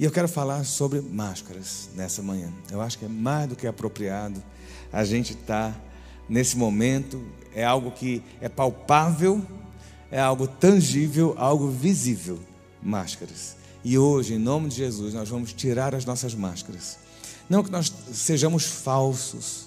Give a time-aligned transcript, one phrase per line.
[0.00, 2.50] E eu quero falar sobre máscaras nessa manhã.
[2.70, 4.42] Eu acho que é mais do que apropriado
[4.90, 5.80] a gente estar tá
[6.26, 7.22] nesse momento.
[7.54, 9.44] É algo que é palpável,
[10.10, 12.40] é algo tangível, algo visível.
[12.82, 13.56] Máscaras.
[13.84, 16.98] E hoje, em nome de Jesus, nós vamos tirar as nossas máscaras.
[17.46, 19.66] Não que nós sejamos falsos,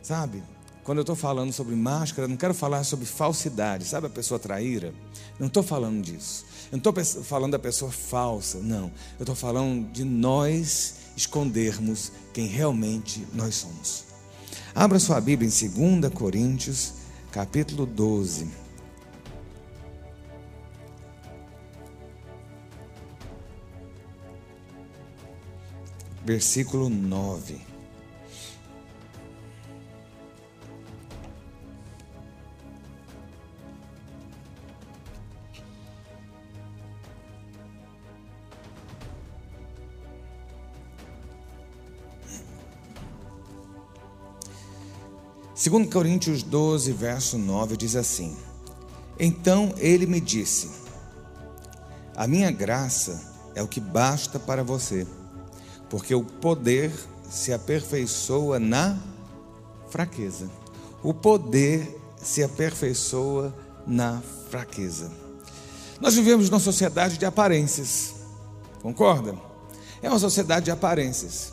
[0.00, 0.44] sabe?
[0.86, 4.94] Quando eu estou falando sobre máscara, não quero falar sobre falsidade, sabe a pessoa traíra?
[5.36, 6.46] Não estou falando disso.
[6.70, 8.92] Eu não estou falando da pessoa falsa, não.
[9.18, 14.04] Eu estou falando de nós escondermos quem realmente nós somos.
[14.72, 16.92] Abra sua Bíblia em 2 Coríntios,
[17.32, 18.48] capítulo 12.
[26.24, 27.75] Versículo 9.
[45.66, 48.36] Segundo Coríntios 12, verso 9 diz assim:
[49.18, 50.70] Então ele me disse:
[52.14, 53.20] A minha graça
[53.52, 55.04] é o que basta para você,
[55.90, 56.92] porque o poder
[57.28, 58.96] se aperfeiçoa na
[59.90, 60.48] fraqueza.
[61.02, 63.52] O poder se aperfeiçoa
[63.84, 65.10] na fraqueza.
[66.00, 68.14] Nós vivemos numa sociedade de aparências,
[68.80, 69.34] concorda?
[70.00, 71.52] É uma sociedade de aparências.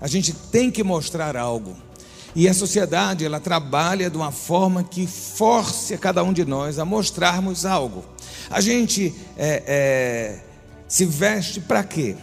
[0.00, 1.86] A gente tem que mostrar algo.
[2.34, 6.78] E a sociedade, ela trabalha de uma forma que force a cada um de nós
[6.78, 8.04] a mostrarmos algo.
[8.50, 10.40] A gente é, é,
[10.86, 12.16] se veste para quê?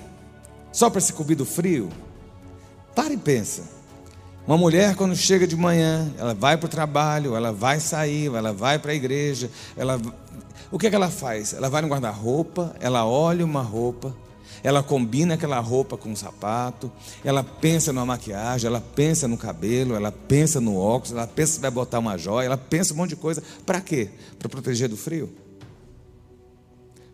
[0.71, 1.89] Só para se cobrir do frio?
[2.95, 3.63] Para e pensa.
[4.47, 8.53] Uma mulher, quando chega de manhã, ela vai para o trabalho, ela vai sair, ela
[8.53, 9.99] vai para a igreja, ela...
[10.71, 11.53] o que, é que ela faz?
[11.53, 14.15] Ela vai no guarda-roupa, ela olha uma roupa,
[14.63, 16.91] ela combina aquela roupa com o sapato,
[17.23, 21.59] ela pensa na maquiagem, ela pensa no cabelo, ela pensa no óculos, ela pensa se
[21.59, 23.43] vai botar uma joia, ela pensa um monte de coisa.
[23.65, 24.09] Para quê?
[24.39, 25.33] Para proteger do frio?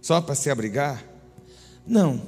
[0.01, 1.03] Só para se abrigar?
[1.85, 2.21] Não,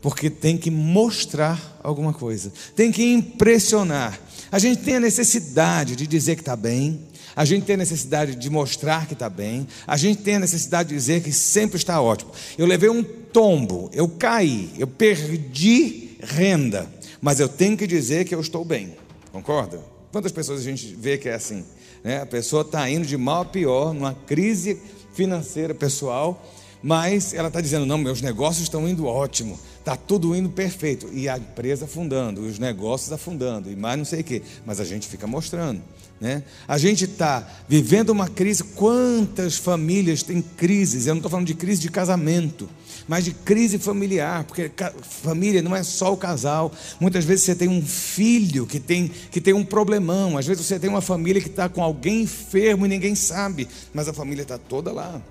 [0.00, 4.18] porque tem que mostrar alguma coisa, tem que impressionar.
[4.50, 8.34] A gente tem a necessidade de dizer que está bem, a gente tem a necessidade
[8.34, 12.00] de mostrar que está bem, a gente tem a necessidade de dizer que sempre está
[12.00, 12.32] ótimo.
[12.56, 16.90] Eu levei um tombo, eu caí, eu perdi renda,
[17.20, 18.94] mas eu tenho que dizer que eu estou bem,
[19.32, 19.80] concorda?
[20.12, 21.64] Quantas pessoas a gente vê que é assim?
[22.02, 22.20] Né?
[22.22, 24.80] A pessoa está indo de mal a pior, numa crise
[25.14, 26.42] financeira pessoal,
[26.82, 31.28] mas ela está dizendo: não, meus negócios estão indo ótimo, está tudo indo perfeito, e
[31.28, 35.06] a empresa afundando, os negócios afundando, e mais não sei o quê, mas a gente
[35.06, 35.82] fica mostrando.
[36.20, 36.42] Né?
[36.68, 38.62] A gente está vivendo uma crise.
[38.62, 41.06] Quantas famílias têm crises?
[41.06, 42.68] Eu não estou falando de crise de casamento,
[43.08, 44.70] mas de crise familiar, porque
[45.02, 46.70] família não é só o casal.
[47.00, 50.78] Muitas vezes você tem um filho que tem, que tem um problemão, às vezes você
[50.78, 54.58] tem uma família que está com alguém enfermo e ninguém sabe, mas a família está
[54.58, 55.22] toda lá.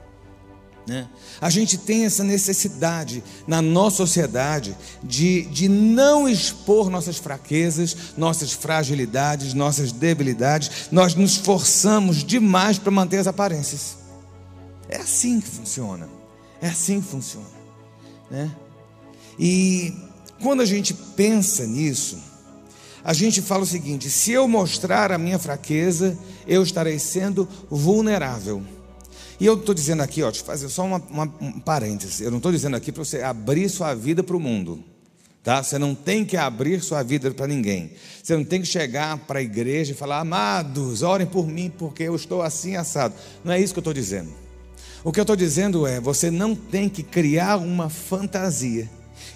[0.90, 1.08] Né?
[1.40, 8.54] A gente tem essa necessidade na nossa sociedade de, de não expor nossas fraquezas, nossas
[8.54, 10.90] fragilidades, nossas debilidades.
[10.92, 13.98] Nós nos forçamos demais para manter as aparências.
[14.90, 16.10] É assim que funciona.
[16.60, 17.46] É assim que funciona.
[18.32, 18.52] Né?
[19.38, 19.94] E
[20.42, 22.18] quando a gente pensa nisso,
[23.04, 26.18] a gente fala o seguinte: se eu mostrar a minha fraqueza,
[26.48, 28.64] eu estarei sendo vulnerável.
[29.40, 32.24] E eu estou dizendo aqui, ó, te fazer só uma, uma, um parêntese.
[32.24, 34.84] Eu não estou dizendo aqui para você abrir sua vida para o mundo.
[35.42, 35.64] Tá?
[35.64, 37.94] Você não tem que abrir sua vida para ninguém.
[38.22, 42.04] Você não tem que chegar para a igreja e falar, amados, orem por mim porque
[42.04, 43.16] eu estou assim assado.
[43.42, 44.30] Não é isso que eu estou dizendo.
[45.06, 48.90] O que eu estou dizendo é: você não tem que criar uma fantasia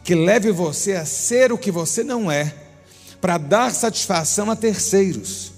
[0.03, 2.53] que leve você a ser o que você não é,
[3.21, 5.52] para dar satisfação a terceiros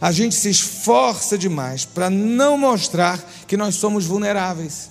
[0.00, 4.90] a gente se esforça demais para não mostrar que nós somos vulneráveis.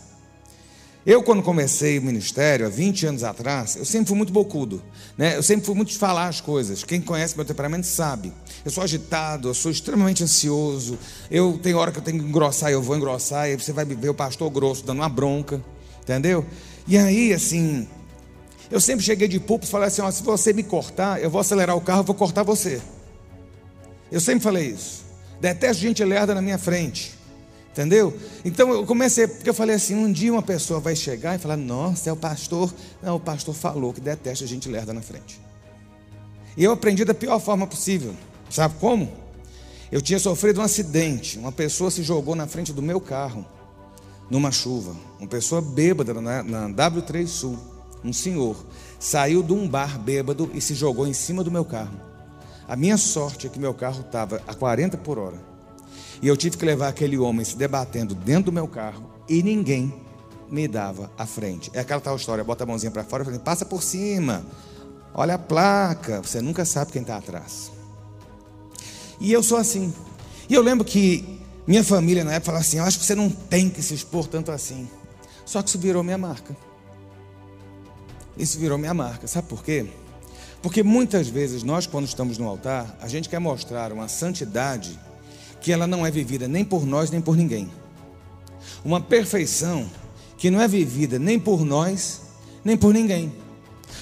[1.06, 4.84] Eu, quando comecei o ministério, há 20 anos atrás, eu sempre fui muito bocudo.
[5.18, 5.38] Né?
[5.38, 6.84] Eu sempre fui muito de falar as coisas.
[6.84, 8.34] Quem conhece meu temperamento sabe.
[8.66, 11.00] Eu sou agitado, eu sou extremamente ansioso.
[11.32, 13.50] Eu tenho hora que eu tenho que engrossar, eu vou engrossar.
[13.50, 15.64] E você vai ver o pastor grosso dando uma bronca.
[16.02, 16.46] Entendeu?
[16.86, 17.88] E aí, assim,
[18.70, 21.40] eu sempre cheguei de púlpito e falei assim: ó, se você me cortar, eu vou
[21.40, 22.82] acelerar o carro, eu vou cortar você.
[24.12, 25.06] Eu sempre falei isso.
[25.40, 27.18] Detesto gente lerda na minha frente.
[27.72, 28.18] Entendeu?
[28.44, 31.56] Então eu comecei, porque eu falei assim: um dia uma pessoa vai chegar e falar,
[31.56, 32.74] nossa, é o pastor.
[33.04, 35.40] Não, o pastor falou que detesta gente lerda na frente.
[36.56, 38.16] E eu aprendi da pior forma possível.
[38.50, 39.12] Sabe como?
[39.92, 41.38] Eu tinha sofrido um acidente.
[41.38, 43.46] Uma pessoa se jogou na frente do meu carro,
[44.28, 44.96] numa chuva.
[45.20, 47.60] Uma pessoa bêbada na, na W3 Sul,
[48.04, 48.66] um senhor,
[49.00, 52.07] saiu de um bar bêbado e se jogou em cima do meu carro.
[52.68, 55.40] A minha sorte é que meu carro estava a 40 por hora.
[56.22, 59.94] E eu tive que levar aquele homem se debatendo dentro do meu carro e ninguém
[60.50, 61.70] me dava a frente.
[61.74, 64.46] É aquela tal história, bota a mãozinha para fora e fala, passa por cima,
[65.14, 67.72] olha a placa, você nunca sabe quem está atrás.
[69.20, 69.94] E eu sou assim.
[70.50, 73.30] E eu lembro que minha família na época falava assim: Eu acho que você não
[73.30, 74.88] tem que se expor tanto assim.
[75.46, 76.56] Só que isso virou minha marca.
[78.38, 79.28] Isso virou minha marca.
[79.28, 79.88] Sabe por quê?
[80.62, 84.98] Porque muitas vezes nós, quando estamos no altar, a gente quer mostrar uma santidade
[85.62, 87.70] que ela não é vivida nem por nós nem por ninguém.
[88.84, 89.90] Uma perfeição
[90.38, 92.22] que não é vivida nem por nós
[92.64, 93.32] nem por ninguém.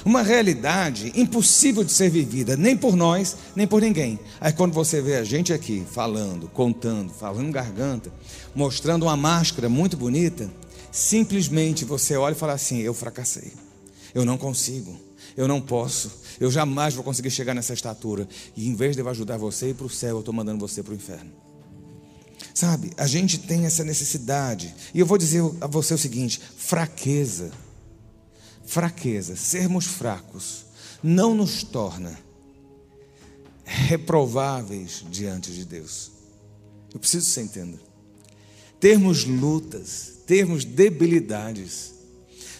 [0.03, 4.19] Uma realidade impossível de ser vivida, nem por nós, nem por ninguém.
[4.41, 8.11] Aí quando você vê a gente aqui falando, contando, falando garganta,
[8.53, 10.49] mostrando uma máscara muito bonita,
[10.91, 13.51] simplesmente você olha e fala assim: eu fracassei,
[14.13, 14.95] eu não consigo,
[15.35, 18.27] eu não posso, eu jamais vou conseguir chegar nessa estatura.
[18.55, 20.59] E em vez de eu ajudar você a ir para o céu, eu estou mandando
[20.59, 21.31] você para o inferno.
[22.53, 24.73] Sabe, a gente tem essa necessidade.
[24.93, 27.51] E eu vou dizer a você o seguinte: fraqueza
[28.65, 30.65] fraqueza, sermos fracos,
[31.01, 32.17] não nos torna
[33.63, 36.11] reprováveis diante de Deus.
[36.93, 37.79] Eu preciso que você entenda.
[38.79, 41.93] Termos lutas, termos debilidades,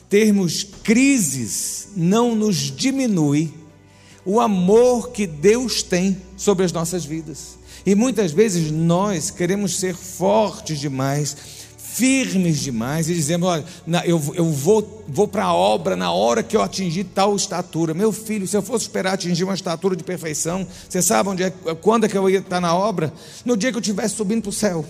[0.10, 3.54] termos crises, não nos diminui
[4.26, 7.58] o amor que Deus tem sobre as nossas vidas.
[7.86, 11.38] E muitas vezes nós queremos ser fortes demais,
[11.78, 13.64] firmes demais e dizemos: olha,
[14.06, 17.94] eu, eu vou, vou para a obra na hora que eu atingir tal estatura.
[17.94, 21.52] Meu filho, se eu fosse esperar atingir uma estatura de perfeição, você sabe onde é,
[21.82, 23.14] quando é que eu ia estar na obra?
[23.46, 24.84] No dia que eu estivesse subindo para o céu.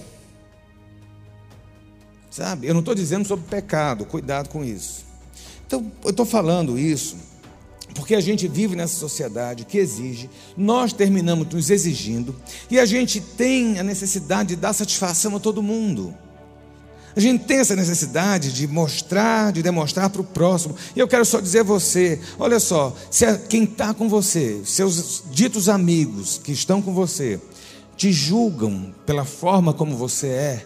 [2.35, 2.67] Sabe?
[2.67, 5.05] Eu não estou dizendo sobre pecado, cuidado com isso.
[5.65, 7.15] Então, eu estou falando isso
[7.93, 12.35] porque a gente vive nessa sociedade que exige, nós terminamos nos exigindo,
[12.69, 16.13] e a gente tem a necessidade de dar satisfação a todo mundo.
[17.15, 20.75] A gente tem essa necessidade de mostrar, de demonstrar para o próximo.
[20.93, 25.23] E eu quero só dizer a você: olha só, se quem está com você, seus
[25.31, 27.39] ditos amigos que estão com você,
[27.95, 30.65] te julgam pela forma como você é,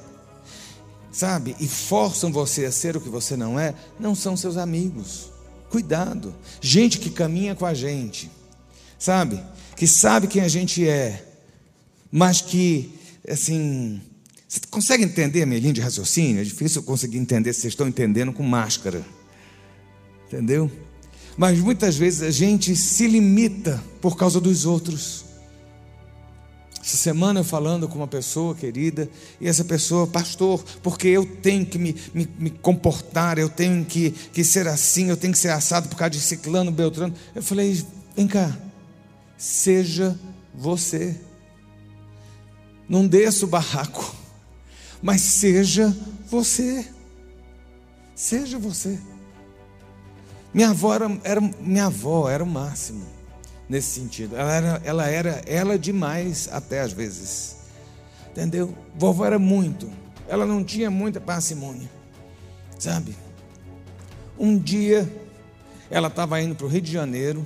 [1.11, 5.31] sabe, e forçam você a ser o que você não é, não são seus amigos.
[5.69, 6.33] Cuidado.
[6.61, 8.29] Gente que caminha com a gente,
[8.97, 9.41] sabe,
[9.75, 11.25] que sabe quem a gente é,
[12.11, 12.93] mas que,
[13.27, 14.01] assim,
[14.47, 16.41] você consegue entender a minha linha de raciocínio?
[16.41, 19.05] É difícil eu conseguir entender se vocês estão entendendo com máscara.
[20.27, 20.71] Entendeu?
[21.37, 25.25] Mas muitas vezes a gente se limita por causa dos outros.
[26.89, 29.07] Essa semana eu falando com uma pessoa querida,
[29.39, 34.09] e essa pessoa, pastor, porque eu tenho que me, me, me, comportar, eu tenho que,
[34.09, 37.13] que ser assim, eu tenho que ser assado por causa de ciclano, beltrano.
[37.35, 38.57] Eu falei, vem cá,
[39.37, 40.19] seja
[40.51, 41.15] você.
[42.89, 44.17] Não desça o barraco
[44.99, 45.95] mas seja
[46.27, 46.85] você.
[48.15, 48.99] Seja você.
[50.51, 53.18] Minha avó era, era, minha avó era o máximo
[53.69, 54.35] nesse sentido.
[54.35, 57.57] Ela era, ela era ela demais até às vezes.
[58.31, 58.75] Entendeu?
[58.95, 59.89] Vovó era muito.
[60.27, 61.89] Ela não tinha muita parcimônia.
[62.79, 63.15] Sabe?
[64.37, 65.07] Um dia
[65.91, 67.45] ela estava indo para o Rio de Janeiro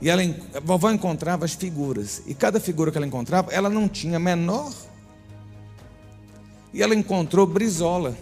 [0.00, 0.22] e ela,
[0.54, 2.22] a vovó encontrava as figuras.
[2.26, 4.72] E cada figura que ela encontrava, ela não tinha menor
[6.72, 8.16] e ela encontrou Brizola.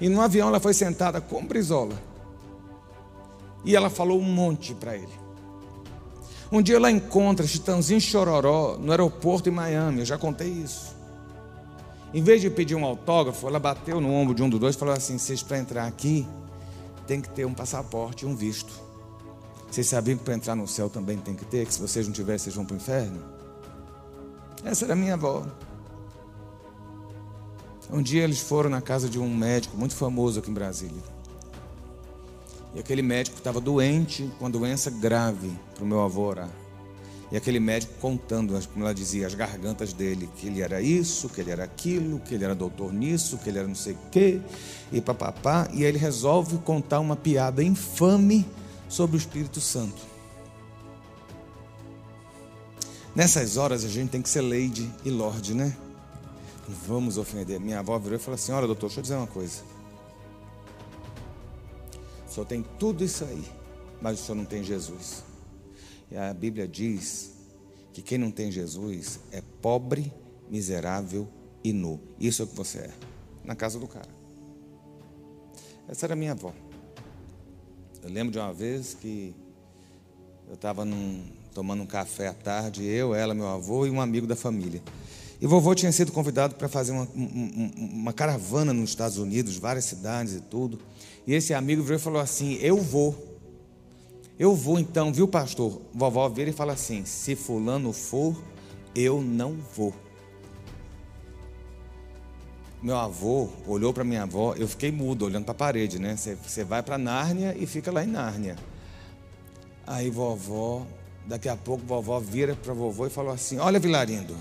[0.00, 2.00] E no avião ela foi sentada com Brizola.
[3.64, 5.17] E ela falou um monte para ele.
[6.50, 10.96] Um dia ela encontra Chitãozinho Chororó no aeroporto em Miami, eu já contei isso.
[12.12, 14.78] Em vez de pedir um autógrafo, ela bateu no ombro de um dos dois e
[14.78, 16.26] falou assim: vocês para entrar aqui
[17.06, 18.72] tem que ter um passaporte e um visto.
[19.70, 22.12] Vocês sabiam que para entrar no céu também tem que ter, que se vocês não
[22.12, 23.18] tiverem, vocês vão para o inferno?
[24.64, 25.46] Essa era a minha avó.
[27.90, 31.02] Um dia eles foram na casa de um médico muito famoso aqui em Brasília.
[32.74, 36.50] E aquele médico estava doente, com uma doença grave, para o meu avô orar.
[37.30, 41.40] E aquele médico contando, como ela dizia, as gargantas dele, que ele era isso, que
[41.40, 44.40] ele era aquilo, que ele era doutor nisso, que ele era não sei o quê,
[44.90, 45.68] e papapá.
[45.72, 48.46] E ele resolve contar uma piada infame
[48.88, 50.00] sobre o Espírito Santo.
[53.14, 55.76] Nessas horas a gente tem que ser lady e lord, né?
[56.86, 57.58] vamos ofender.
[57.58, 59.62] Minha avó virou e falou assim: Olha, doutor, deixa eu dizer uma coisa.
[62.28, 63.44] O senhor tem tudo isso aí,
[64.00, 65.24] mas o senhor não tem Jesus.
[66.10, 67.32] E a Bíblia diz
[67.92, 70.12] que quem não tem Jesus é pobre,
[70.50, 71.28] miserável
[71.64, 72.00] e nu.
[72.18, 72.90] Isso é o que você é,
[73.44, 74.08] na casa do cara.
[75.88, 76.52] Essa era minha avó.
[78.02, 79.34] Eu lembro de uma vez que
[80.46, 80.86] eu estava
[81.52, 84.82] tomando um café à tarde, eu, ela, meu avô e um amigo da família.
[85.40, 89.84] E vovô tinha sido convidado para fazer uma, uma, uma, caravana nos Estados Unidos, várias
[89.84, 90.80] cidades e tudo.
[91.28, 93.14] E esse amigo veio e falou assim: Eu vou.
[94.38, 95.78] Eu vou então, viu, pastor?
[95.92, 98.34] Vovó vira e fala assim: Se Fulano for,
[98.94, 99.92] eu não vou.
[102.82, 106.16] Meu avô olhou para minha avó, eu fiquei mudo, olhando para a parede, né?
[106.16, 108.56] Você vai para Nárnia e fica lá em Nárnia.
[109.86, 110.86] Aí vovó,
[111.26, 114.34] daqui a pouco vovó vira para vovô e falou assim: Olha, Vilarindo,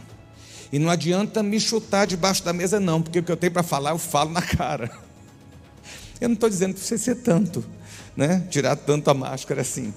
[0.71, 3.63] e não adianta me chutar debaixo da mesa, não, porque o que eu tenho para
[3.63, 4.89] falar eu falo na cara.
[6.19, 7.63] Eu não estou dizendo para você ser tanto,
[8.15, 8.45] né?
[8.49, 9.93] Tirar tanto a máscara assim.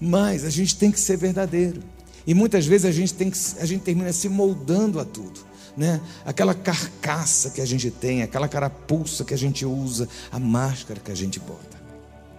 [0.00, 1.82] Mas a gente tem que ser verdadeiro.
[2.26, 5.40] E muitas vezes a gente, tem que, a gente termina se moldando a tudo.
[5.76, 6.00] Né?
[6.24, 11.10] Aquela carcaça que a gente tem, aquela carapuça que a gente usa, a máscara que
[11.10, 11.80] a gente bota.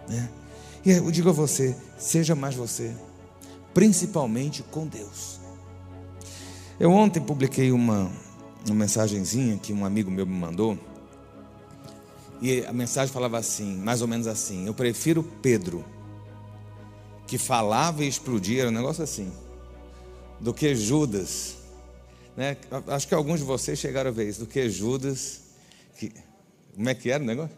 [0.08, 0.30] Né?
[0.86, 2.92] E eu digo a você: seja mais você,
[3.74, 5.40] principalmente com Deus.
[6.80, 8.12] Eu ontem publiquei uma,
[8.66, 10.78] uma mensagenzinha que um amigo meu me mandou.
[12.42, 15.86] E a mensagem falava assim, mais ou menos assim: Eu prefiro Pedro,
[17.28, 19.32] que falava e explodia, era um negócio assim,
[20.40, 21.58] do que Judas.
[22.36, 22.58] Né?
[22.88, 25.42] Acho que alguns de vocês chegaram a ver isso, do que Judas.
[25.98, 26.12] Que,
[26.76, 27.56] como é que era o negócio?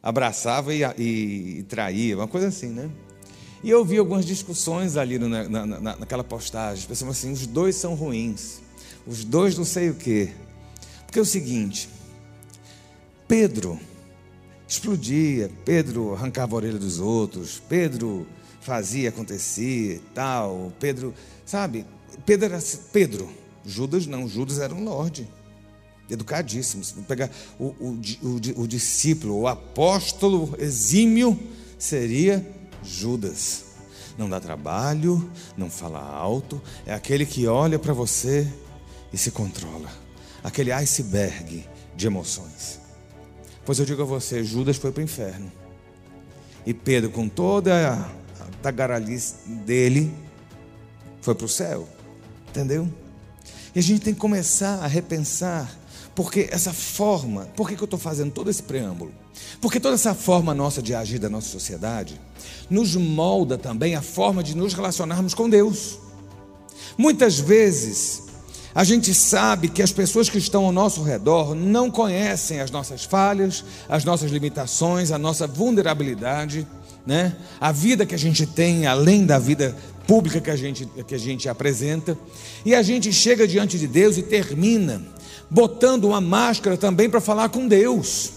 [0.00, 2.90] Abraçava e, e, e traía, uma coisa assim, né?
[3.64, 6.86] E eu vi algumas discussões ali no, na, na, naquela postagem.
[6.86, 8.60] Pensando assim: os dois são ruins.
[9.06, 10.30] Os dois não sei o quê.
[11.06, 11.88] Porque é o seguinte:
[13.34, 13.80] Pedro
[14.64, 18.24] explodia, Pedro arrancava a orelha dos outros, Pedro
[18.60, 20.72] fazia, acontecia tal.
[20.78, 21.12] Pedro,
[21.44, 21.84] sabe?
[22.24, 22.62] Pedro era
[22.92, 23.28] Pedro.
[23.64, 25.28] Judas não, Judas era um lorde.
[26.08, 26.84] Educadíssimo.
[26.84, 31.36] Se pegar o, o, o, o discípulo, o apóstolo exímio,
[31.76, 32.48] seria
[32.84, 33.64] Judas.
[34.16, 38.46] Não dá trabalho, não fala alto, é aquele que olha para você
[39.12, 39.90] e se controla.
[40.44, 42.83] Aquele iceberg de emoções.
[43.64, 45.50] Pois eu digo a você, Judas foi para o inferno.
[46.66, 48.08] E Pedro, com toda a
[48.62, 50.14] tagaralice dele,
[51.20, 51.88] foi para o céu.
[52.48, 52.88] Entendeu?
[53.74, 55.70] E a gente tem que começar a repensar,
[56.14, 59.12] porque essa forma, por que, que eu estou fazendo todo esse preâmbulo?
[59.60, 62.20] Porque toda essa forma nossa de agir da nossa sociedade
[62.70, 65.98] nos molda também a forma de nos relacionarmos com Deus.
[66.96, 68.22] Muitas vezes,
[68.74, 73.04] a gente sabe que as pessoas que estão ao nosso redor não conhecem as nossas
[73.04, 76.66] falhas, as nossas limitações, a nossa vulnerabilidade,
[77.06, 77.36] né?
[77.60, 79.76] a vida que a gente tem, além da vida
[80.08, 82.18] pública que a gente, que a gente apresenta,
[82.64, 85.00] e a gente chega diante de Deus e termina
[85.48, 88.32] botando uma máscara também para falar com Deus.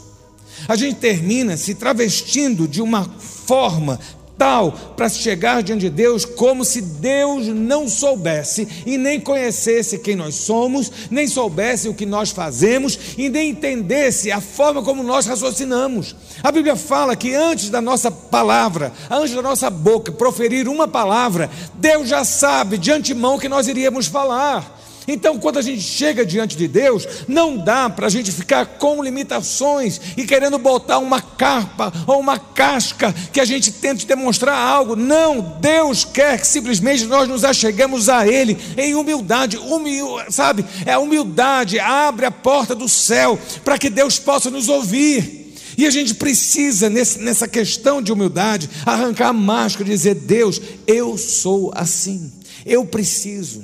[0.67, 3.99] A gente termina se travestindo de uma forma
[4.37, 10.15] tal para chegar diante de Deus como se Deus não soubesse e nem conhecesse quem
[10.15, 15.25] nós somos, nem soubesse o que nós fazemos e nem entendesse a forma como nós
[15.25, 16.15] raciocinamos.
[16.43, 21.49] A Bíblia fala que antes da nossa palavra, antes da nossa boca proferir uma palavra,
[21.75, 24.77] Deus já sabe de antemão que nós iríamos falar.
[25.07, 29.01] Então, quando a gente chega diante de Deus, não dá para a gente ficar com
[29.01, 34.97] limitações e querendo botar uma capa ou uma casca que a gente tente demonstrar algo.
[34.97, 40.65] Não, Deus quer que simplesmente nós nos acheguemos a Ele em humildade, humil, sabe?
[40.85, 45.37] É a humildade, abre a porta do céu para que Deus possa nos ouvir.
[45.77, 50.59] E a gente precisa, nesse, nessa questão de humildade, arrancar a máscara e dizer: Deus,
[50.87, 52.31] eu sou assim,
[52.65, 53.63] eu preciso.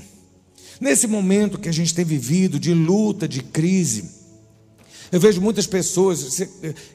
[0.83, 4.03] Nesse momento que a gente tem vivido de luta, de crise,
[5.13, 6.41] eu vejo muitas pessoas,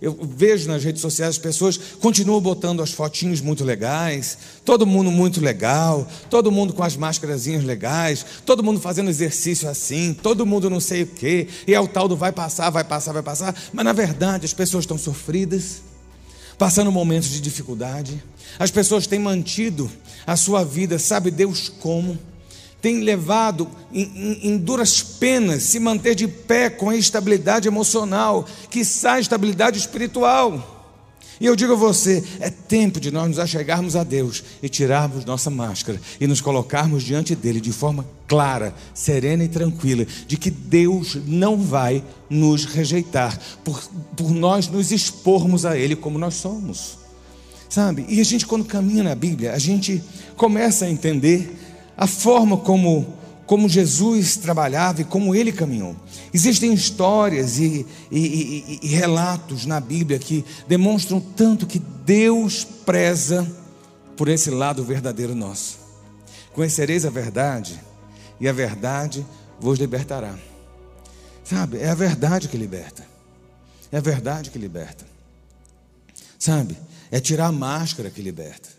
[0.02, 5.10] eu vejo nas redes sociais as pessoas continuam botando as fotinhos muito legais, todo mundo
[5.10, 10.68] muito legal, todo mundo com as máscarazinhas legais, todo mundo fazendo exercício assim, todo mundo
[10.68, 13.56] não sei o quê, e é o tal do vai passar, vai passar, vai passar,
[13.72, 15.80] mas na verdade as pessoas estão sofridas,
[16.58, 18.22] passando momentos de dificuldade,
[18.58, 19.90] as pessoas têm mantido
[20.26, 22.18] a sua vida, sabe Deus como?
[22.80, 28.46] Tem levado em, em, em, duras penas se manter de pé com a estabilidade emocional,
[28.70, 30.76] que sai estabilidade espiritual.
[31.40, 35.24] E eu digo a você: é tempo de nós nos achegarmos a Deus e tirarmos
[35.24, 40.50] nossa máscara e nos colocarmos diante dele de forma clara, serena e tranquila, de que
[40.50, 43.82] Deus não vai nos rejeitar por,
[44.16, 46.98] por nós nos expormos a Ele como nós somos.
[47.68, 48.06] Sabe?
[48.08, 50.02] E a gente, quando caminha na Bíblia, a gente
[50.36, 51.67] começa a entender
[51.98, 53.12] a forma como,
[53.44, 55.96] como Jesus trabalhava e como ele caminhou.
[56.32, 63.50] Existem histórias e, e, e, e, relatos na Bíblia que demonstram tanto que Deus preza
[64.16, 65.78] por esse lado verdadeiro nosso.
[66.52, 67.80] Conhecereis a verdade,
[68.40, 69.26] e a verdade
[69.58, 70.38] vos libertará.
[71.42, 73.04] Sabe, é a verdade que liberta.
[73.90, 75.04] É a verdade que liberta.
[76.38, 76.76] Sabe,
[77.10, 78.77] é tirar a máscara que liberta.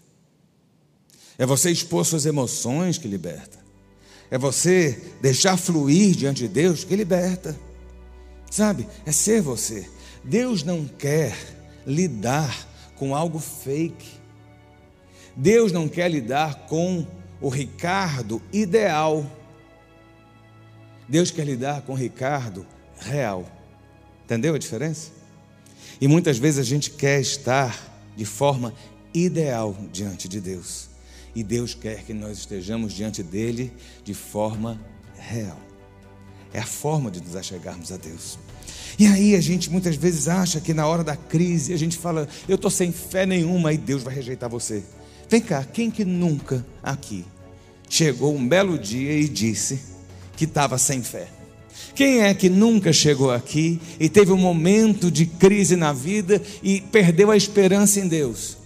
[1.40, 3.58] É você expor suas emoções que liberta.
[4.30, 7.58] É você deixar fluir diante de Deus que liberta.
[8.52, 8.86] Sabe?
[9.06, 9.90] É ser você.
[10.22, 11.34] Deus não quer
[11.88, 12.68] lidar
[12.98, 14.20] com algo fake.
[15.34, 17.08] Deus não quer lidar com
[17.40, 19.26] o Ricardo ideal.
[21.08, 22.68] Deus quer lidar com o Ricardo
[23.00, 23.50] real.
[24.26, 25.10] Entendeu a diferença?
[26.02, 28.74] E muitas vezes a gente quer estar de forma
[29.14, 30.89] ideal diante de Deus.
[31.36, 33.72] E Deus quer que nós estejamos diante dele
[34.04, 34.80] de forma
[35.18, 35.60] real.
[36.54, 38.40] É a forma de nos achegarmos a Deus.
[38.98, 42.28] E aí a gente muitas vezes acha que na hora da crise a gente fala,
[42.48, 44.84] eu estou sem fé nenhuma e Deus vai rejeitar você.
[45.30, 47.24] Vem cá, quem que nunca aqui
[47.88, 49.80] chegou um belo dia e disse
[50.36, 51.28] que estava sem fé?
[51.96, 56.82] Quem é que nunca chegou aqui e teve um momento de crise na vida e
[56.82, 58.59] perdeu a esperança em Deus?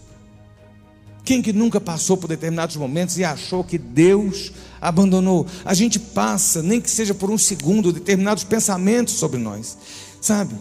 [1.24, 4.52] Quem que nunca passou por determinados momentos e achou que Deus
[4.82, 5.48] abandonou?
[5.64, 9.78] A gente passa, nem que seja por um segundo, determinados pensamentos sobre nós,
[10.20, 10.56] sabe?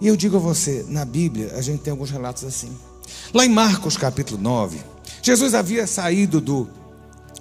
[0.00, 2.70] E eu digo a você, na Bíblia a gente tem alguns relatos assim.
[3.32, 4.78] Lá em Marcos capítulo 9,
[5.22, 6.68] Jesus havia saído do,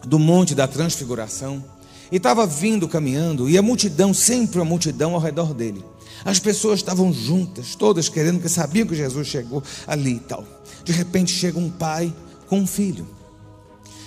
[0.05, 1.63] do monte da transfiguração
[2.09, 5.83] e estava vindo caminhando, e a multidão, sempre a multidão ao redor dele.
[6.23, 10.45] As pessoas estavam juntas, todas querendo, que sabiam que Jesus chegou ali e tal.
[10.83, 12.13] De repente chega um pai
[12.51, 13.07] com um filho.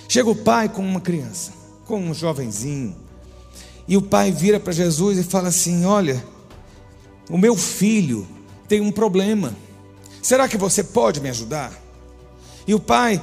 [0.07, 1.51] Chega o pai com uma criança,
[1.87, 2.95] com um jovenzinho.
[3.87, 6.23] E o pai vira para Jesus e fala assim: Olha,
[7.27, 8.27] o meu filho
[8.67, 9.55] tem um problema.
[10.21, 11.73] Será que você pode me ajudar?
[12.67, 13.19] E o pai,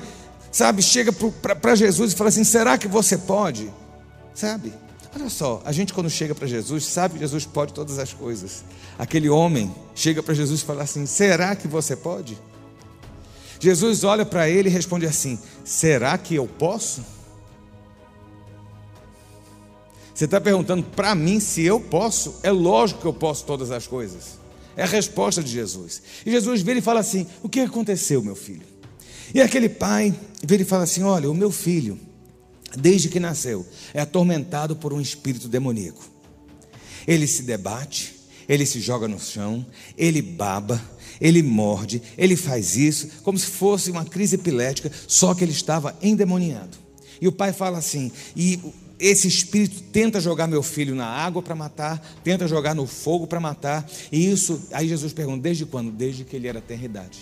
[0.50, 3.73] sabe, chega para Jesus e fala assim: Será que você pode?
[4.35, 4.73] Sabe?
[5.15, 8.65] Olha só, a gente quando chega para Jesus, sabe que Jesus pode todas as coisas.
[8.99, 12.37] Aquele homem chega para Jesus e fala assim: Será que você pode?
[13.63, 17.01] Jesus olha para ele e responde assim: Será que eu posso?
[20.13, 22.35] Você está perguntando para mim se eu posso?
[22.43, 24.37] É lógico que eu posso todas as coisas.
[24.77, 26.03] É a resposta de Jesus.
[26.27, 28.67] E Jesus vira e fala assim: O que aconteceu, meu filho?
[29.33, 32.01] E aquele pai vira e fala assim: Olha, o meu filho,
[32.77, 36.03] desde que nasceu, é atormentado por um espírito demoníaco.
[37.07, 38.17] Ele se debate,
[38.49, 39.65] ele se joga no chão,
[39.97, 40.83] ele baba,
[41.23, 45.97] ele morde, ele faz isso, como se fosse uma crise epilética, só que ele estava
[46.02, 46.76] endemoniado.
[47.21, 48.58] E o pai fala assim: e
[48.99, 53.39] esse espírito tenta jogar meu filho na água para matar, tenta jogar no fogo para
[53.39, 55.93] matar, e isso, aí Jesus pergunta: desde quando?
[55.93, 57.19] Desde que ele era tenra idade.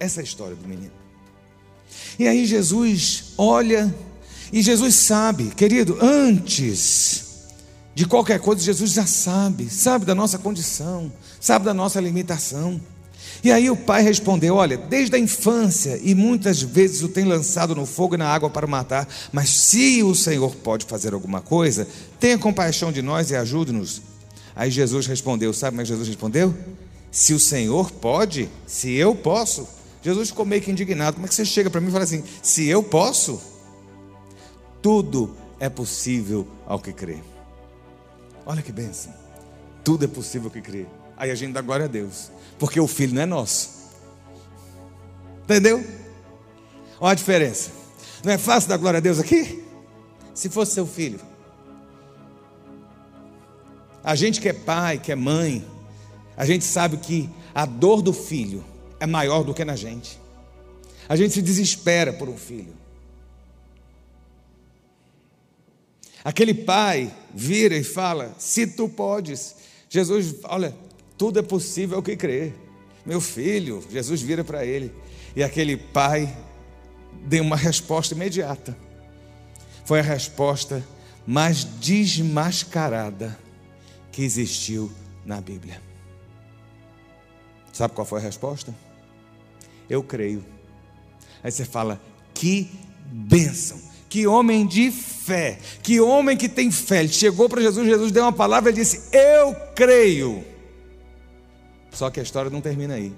[0.00, 0.92] Essa é a história do menino.
[2.18, 3.94] E aí Jesus olha,
[4.50, 7.50] e Jesus sabe, querido, antes
[7.94, 12.80] de qualquer coisa, Jesus já sabe, sabe da nossa condição, sabe da nossa limitação.
[13.44, 17.74] E aí o pai respondeu: Olha, desde a infância, e muitas vezes o tem lançado
[17.74, 21.88] no fogo e na água para matar, mas se o Senhor pode fazer alguma coisa,
[22.20, 24.00] tenha compaixão de nós e ajude-nos.
[24.54, 26.54] Aí Jesus respondeu: Sabe como é Jesus respondeu?
[27.10, 29.66] Se o Senhor pode, se eu posso.
[30.02, 31.14] Jesus ficou meio que indignado.
[31.14, 33.40] Como é que você chega para mim e fala assim: Se eu posso?
[34.80, 37.18] Tudo é possível ao que crê.
[38.46, 39.12] Olha que bênção.
[39.84, 40.86] Tudo é possível ao que crê.
[41.16, 42.30] Aí a gente dá glória a Deus
[42.62, 43.70] porque o filho não é nosso.
[45.42, 45.84] Entendeu?
[47.00, 47.72] Olha a diferença.
[48.22, 49.64] Não é fácil dar glória a Deus aqui?
[50.32, 51.18] Se fosse seu filho.
[54.04, 55.66] A gente que é pai, que é mãe,
[56.36, 58.64] a gente sabe que a dor do filho
[59.00, 60.16] é maior do que na gente.
[61.08, 62.76] A gente se desespera por um filho.
[66.22, 69.56] Aquele pai vira e fala: Se tu podes.
[69.88, 70.72] Jesus, olha,
[71.22, 72.52] tudo é possível ao que crer.
[73.06, 74.92] Meu filho, Jesus vira para ele.
[75.36, 76.36] E aquele pai
[77.28, 78.76] deu uma resposta imediata.
[79.84, 80.84] Foi a resposta
[81.24, 83.38] mais desmascarada
[84.10, 84.90] que existiu
[85.24, 85.80] na Bíblia.
[87.72, 88.74] Sabe qual foi a resposta?
[89.88, 90.44] Eu creio.
[91.44, 92.00] Aí você fala:
[92.34, 92.68] que
[93.06, 96.98] bênção, que homem de fé, que homem que tem fé.
[96.98, 100.50] Ele chegou para Jesus, Jesus deu uma palavra e disse: Eu creio.
[101.92, 103.14] Só que a história não termina aí.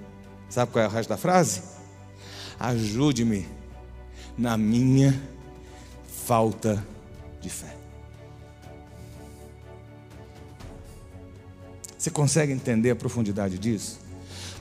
[0.49, 1.63] Sabe qual é o resto da frase?
[2.59, 3.47] Ajude-me
[4.37, 5.21] na minha
[6.27, 6.85] falta
[7.41, 7.77] de fé.
[11.97, 13.99] Você consegue entender a profundidade disso?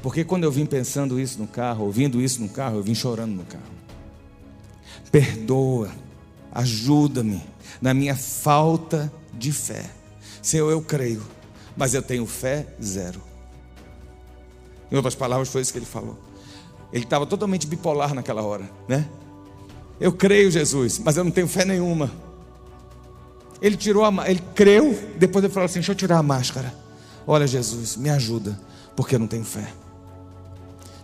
[0.01, 3.33] Porque quando eu vim pensando isso no carro, ouvindo isso no carro, eu vim chorando
[3.33, 3.63] no carro.
[5.11, 5.91] Perdoa,
[6.51, 7.43] ajuda-me
[7.81, 9.85] na minha falta de fé.
[10.41, 11.23] Senhor, eu creio,
[11.75, 13.21] mas eu tenho fé zero.
[14.93, 16.15] Em outras palavras, foi isso que ele falou.
[16.91, 19.09] Ele estava totalmente bipolar naquela hora, né?
[19.99, 22.11] Eu creio, Jesus, mas eu não tenho fé nenhuma.
[23.59, 26.71] Ele tirou a, ele creu, depois ele falou assim: "Deixa eu tirar a máscara".
[27.25, 28.59] Olha, Jesus, me ajuda,
[28.95, 29.73] porque eu não tenho fé.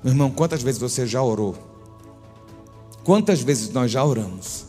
[0.04, 1.58] Meu irmão, quantas vezes você já orou?
[3.04, 4.66] Quantas vezes nós já oramos?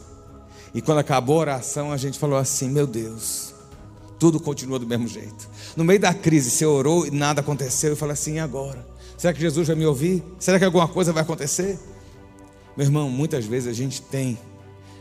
[0.73, 3.53] E quando acabou a oração, a gente falou assim: Meu Deus,
[4.19, 5.47] tudo continua do mesmo jeito.
[5.77, 7.91] No meio da crise, você orou e nada aconteceu.
[7.91, 8.89] Eu falei assim: e agora?
[9.21, 10.25] Será que Jesus vai me ouvir?
[10.39, 11.79] Será que alguma coisa vai acontecer?
[12.75, 14.39] Meu irmão, muitas vezes a gente tem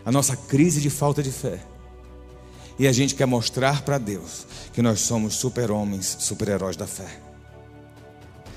[0.03, 1.61] a nossa crise de falta de fé.
[2.77, 7.07] E a gente quer mostrar para Deus que nós somos super-homens, super-heróis da fé.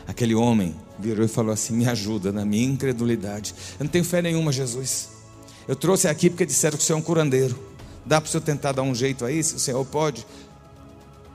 [0.04, 3.54] Aquele homem virou e falou assim: Me ajuda na minha incredulidade.
[3.78, 5.10] Eu não tenho fé nenhuma, Jesus.
[5.68, 7.56] Eu trouxe aqui porque disseram que o senhor é um curandeiro.
[8.04, 10.26] Dá para o senhor tentar dar um jeito aí, se o senhor pode?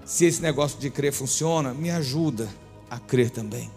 [0.04, 2.50] Se esse negócio de crer funciona, me ajuda
[2.90, 3.72] a crer também.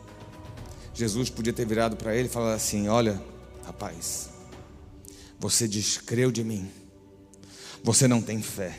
[0.94, 3.20] Jesus podia ter virado para ele e falado assim: Olha,
[3.64, 4.31] rapaz,
[5.38, 6.68] você descreu de mim,
[7.83, 8.79] você não tem fé,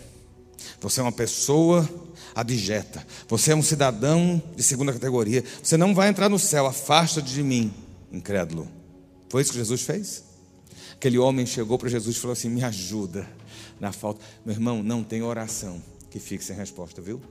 [0.80, 1.88] você é uma pessoa
[2.36, 7.22] abjeta, você é um cidadão de segunda categoria, você não vai entrar no céu, afasta
[7.22, 7.74] de mim,
[8.12, 8.68] incrédulo.
[9.30, 10.24] Foi isso que Jesus fez?
[10.94, 13.28] Aquele homem chegou para Jesus e falou assim: Me ajuda
[13.80, 14.24] na falta.
[14.46, 17.22] Meu irmão, não tem oração que fique sem resposta, viu?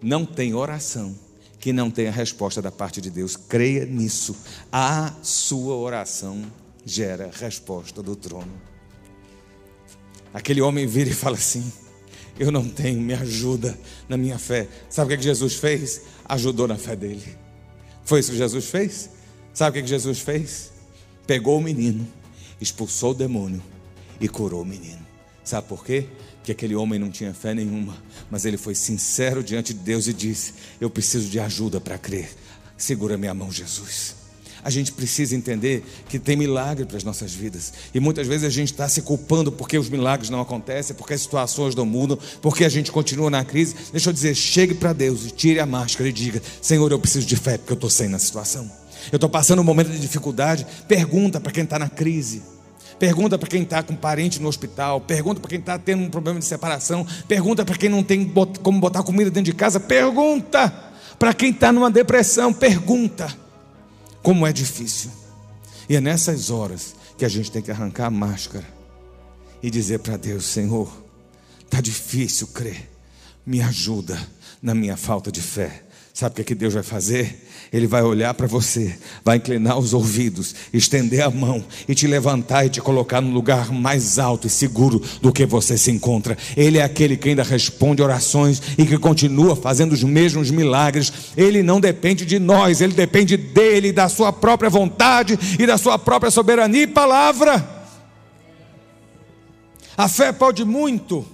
[0.00, 1.14] Não tem oração
[1.58, 3.36] que não tenha resposta da parte de Deus.
[3.36, 4.36] Creia nisso.
[4.72, 6.42] A sua oração
[6.84, 8.52] gera resposta do trono.
[10.32, 11.72] Aquele homem vira e fala assim:
[12.38, 14.68] Eu não tenho, me ajuda na minha fé.
[14.88, 16.02] Sabe o que, é Jesus fez?
[16.24, 17.36] Ajudou na fé dele.
[18.04, 19.10] Foi isso que Jesus fez?
[19.52, 20.78] Sabe o é que Jesus fez?
[21.28, 22.08] pegou o menino,
[22.58, 23.62] expulsou o demônio
[24.18, 25.06] e curou o menino.
[25.44, 26.06] Sabe por quê?
[26.48, 27.94] Porque aquele homem não tinha fé nenhuma,
[28.30, 32.30] mas ele foi sincero diante de Deus e disse: Eu preciso de ajuda para crer.
[32.74, 34.14] Segura minha mão, Jesus.
[34.64, 37.74] A gente precisa entender que tem milagre para as nossas vidas.
[37.92, 41.20] E muitas vezes a gente está se culpando porque os milagres não acontecem, porque as
[41.20, 43.74] situações não mudam, porque a gente continua na crise.
[43.92, 47.26] Deixa eu dizer, chegue para Deus e tire a máscara e diga: Senhor, eu preciso
[47.26, 48.70] de fé porque eu estou sem na situação
[49.12, 52.42] eu estou passando um momento de dificuldade, pergunta para quem está na crise.
[52.98, 55.00] Pergunta para quem está com parente no hospital.
[55.00, 57.06] Pergunta para quem está tendo um problema de separação.
[57.26, 58.32] Pergunta para quem não tem
[58.62, 59.78] como botar comida dentro de casa.
[59.78, 60.68] Pergunta
[61.18, 62.52] para quem está numa depressão.
[62.52, 63.32] Pergunta
[64.22, 65.10] como é difícil.
[65.88, 68.66] E é nessas horas que a gente tem que arrancar a máscara
[69.62, 70.90] e dizer para Deus: Senhor,
[71.64, 72.90] está difícil crer.
[73.46, 74.18] Me ajuda
[74.60, 75.84] na minha falta de fé.
[76.12, 77.47] Sabe o que, é que Deus vai fazer?
[77.70, 82.64] Ele vai olhar para você, vai inclinar os ouvidos, estender a mão e te levantar
[82.64, 86.36] e te colocar no lugar mais alto e seguro do que você se encontra.
[86.56, 91.12] Ele é aquele que ainda responde orações e que continua fazendo os mesmos milagres.
[91.36, 95.98] Ele não depende de nós, ele depende dele, da sua própria vontade e da sua
[95.98, 97.76] própria soberania e palavra.
[99.94, 101.26] A fé pode muito,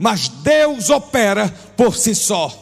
[0.00, 2.58] mas Deus opera por si só.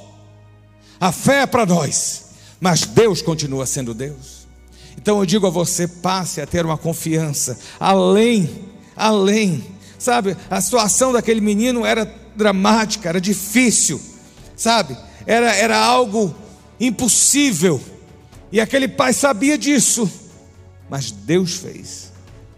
[1.01, 2.30] A fé é para nós
[2.61, 4.47] mas Deus continua sendo Deus.
[4.97, 7.59] Então eu digo a você: passe a ter uma confiança.
[7.79, 9.65] Além, além.
[9.99, 14.01] Sabe, a situação daquele menino era dramática, era difícil,
[14.57, 14.97] sabe,
[15.27, 16.35] era, era algo
[16.79, 17.81] impossível,
[18.51, 20.11] e aquele pai sabia disso,
[20.89, 22.13] mas Deus fez,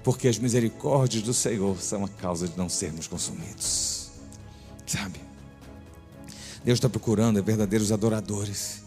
[0.04, 4.10] porque as misericórdias do Senhor são a causa de não sermos consumidos,
[4.86, 5.20] sabe,
[6.64, 8.81] Deus está procurando verdadeiros adoradores,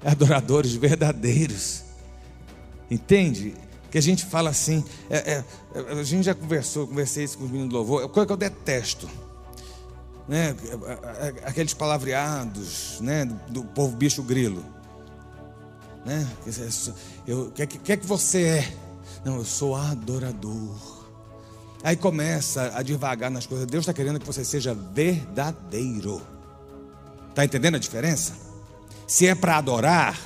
[0.04, 1.82] adoradores verdadeiros.
[2.90, 3.54] Entende?
[3.90, 5.44] Que a gente fala assim, é, é,
[5.92, 8.36] a gente já conversou, conversei isso com os meninos do louvor, é coisa que eu
[8.36, 9.08] detesto.
[10.26, 10.54] Né?
[11.44, 13.24] Aqueles palavreados né?
[13.24, 14.62] do, povo bicho grilo.
[16.04, 16.26] Né?
[17.28, 18.76] O que, que, que é que você é?
[19.24, 20.98] Não, eu sou adorador.
[21.82, 23.66] Aí começa a devagar nas coisas.
[23.66, 26.20] Deus está querendo que você seja verdadeiro.
[27.30, 28.47] Está entendendo a diferença?
[29.08, 30.20] Se é para adorar,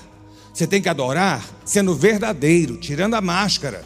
[0.53, 3.85] você tem que adorar sendo verdadeiro, tirando a máscara.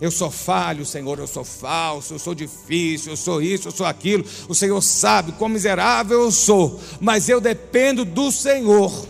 [0.00, 3.84] Eu sou falho, Senhor, eu sou falso, eu sou difícil, eu sou isso, eu sou
[3.84, 4.24] aquilo.
[4.48, 9.06] O Senhor sabe quão miserável eu sou, mas eu dependo do Senhor.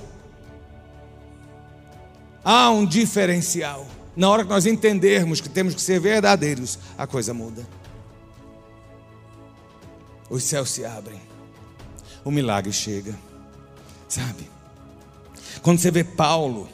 [2.45, 3.87] Há um diferencial.
[4.16, 7.66] Na hora que nós entendermos que temos que ser verdadeiros, a coisa muda.
[10.29, 11.21] Os céus se abrem,
[12.25, 13.16] o milagre chega.
[14.09, 14.56] Sabe?
[15.66, 16.68] Quando você vê Paulo,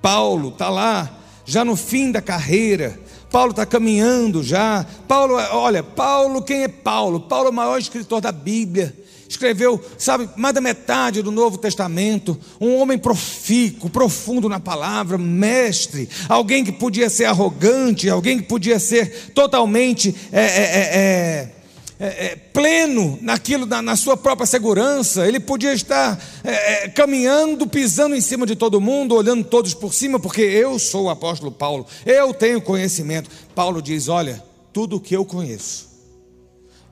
[0.00, 2.96] Paulo está lá, já no fim da carreira,
[3.28, 4.86] Paulo está caminhando já.
[5.08, 7.22] Paulo, olha, Paulo, quem é Paulo?
[7.22, 8.96] Paulo é o maior escritor da Bíblia.
[9.28, 12.38] Escreveu, sabe, mais da metade do Novo Testamento.
[12.60, 16.08] Um homem profícuo, profundo na palavra, mestre.
[16.28, 21.52] Alguém que podia ser arrogante, alguém que podia ser totalmente é, é, é,
[21.98, 25.26] é, é pleno naquilo, na, na, sua própria segurança.
[25.26, 29.92] Ele podia estar é, é, caminhando, pisando em cima de todo mundo, olhando todos por
[29.92, 33.30] cima, porque eu sou o apóstolo Paulo, eu tenho conhecimento.
[33.54, 35.88] Paulo diz: Olha, tudo o que eu conheço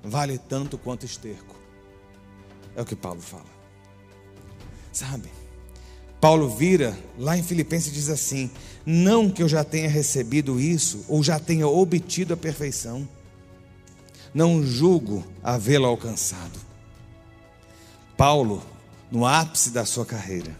[0.02, 1.56] vale tanto quanto esterco.
[2.74, 3.56] É o que Paulo fala.
[4.92, 5.28] Sabe?
[6.20, 8.50] Paulo vira lá em Filipenses e diz assim:
[8.84, 13.08] Não que eu já tenha recebido isso ou já tenha obtido a perfeição,
[14.36, 16.60] não julgo havê-lo alcançado.
[18.18, 18.62] Paulo,
[19.10, 20.54] no ápice da sua carreira,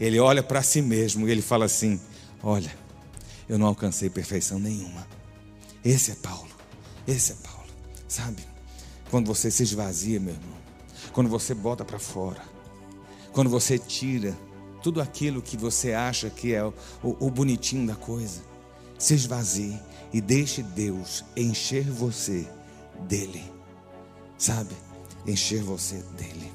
[0.00, 2.00] ele olha para si mesmo e ele fala assim:
[2.42, 2.76] Olha,
[3.48, 5.06] eu não alcancei perfeição nenhuma.
[5.84, 6.50] Esse é Paulo,
[7.06, 7.68] esse é Paulo,
[8.08, 8.42] sabe?
[9.12, 10.58] Quando você se esvazia, meu irmão,
[11.12, 12.42] quando você bota para fora,
[13.32, 14.36] quando você tira
[14.82, 18.42] tudo aquilo que você acha que é o, o, o bonitinho da coisa,
[18.98, 19.78] se esvazie
[20.12, 22.44] e deixe Deus encher você
[23.00, 23.42] dele,
[24.38, 24.74] sabe?
[25.26, 26.52] Encher você dele.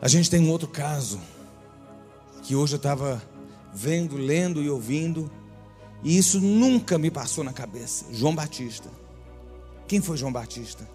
[0.00, 1.20] A gente tem um outro caso
[2.42, 3.22] que hoje eu estava
[3.74, 5.30] vendo, lendo e ouvindo,
[6.02, 8.06] e isso nunca me passou na cabeça.
[8.12, 8.88] João Batista.
[9.86, 10.86] Quem foi João Batista?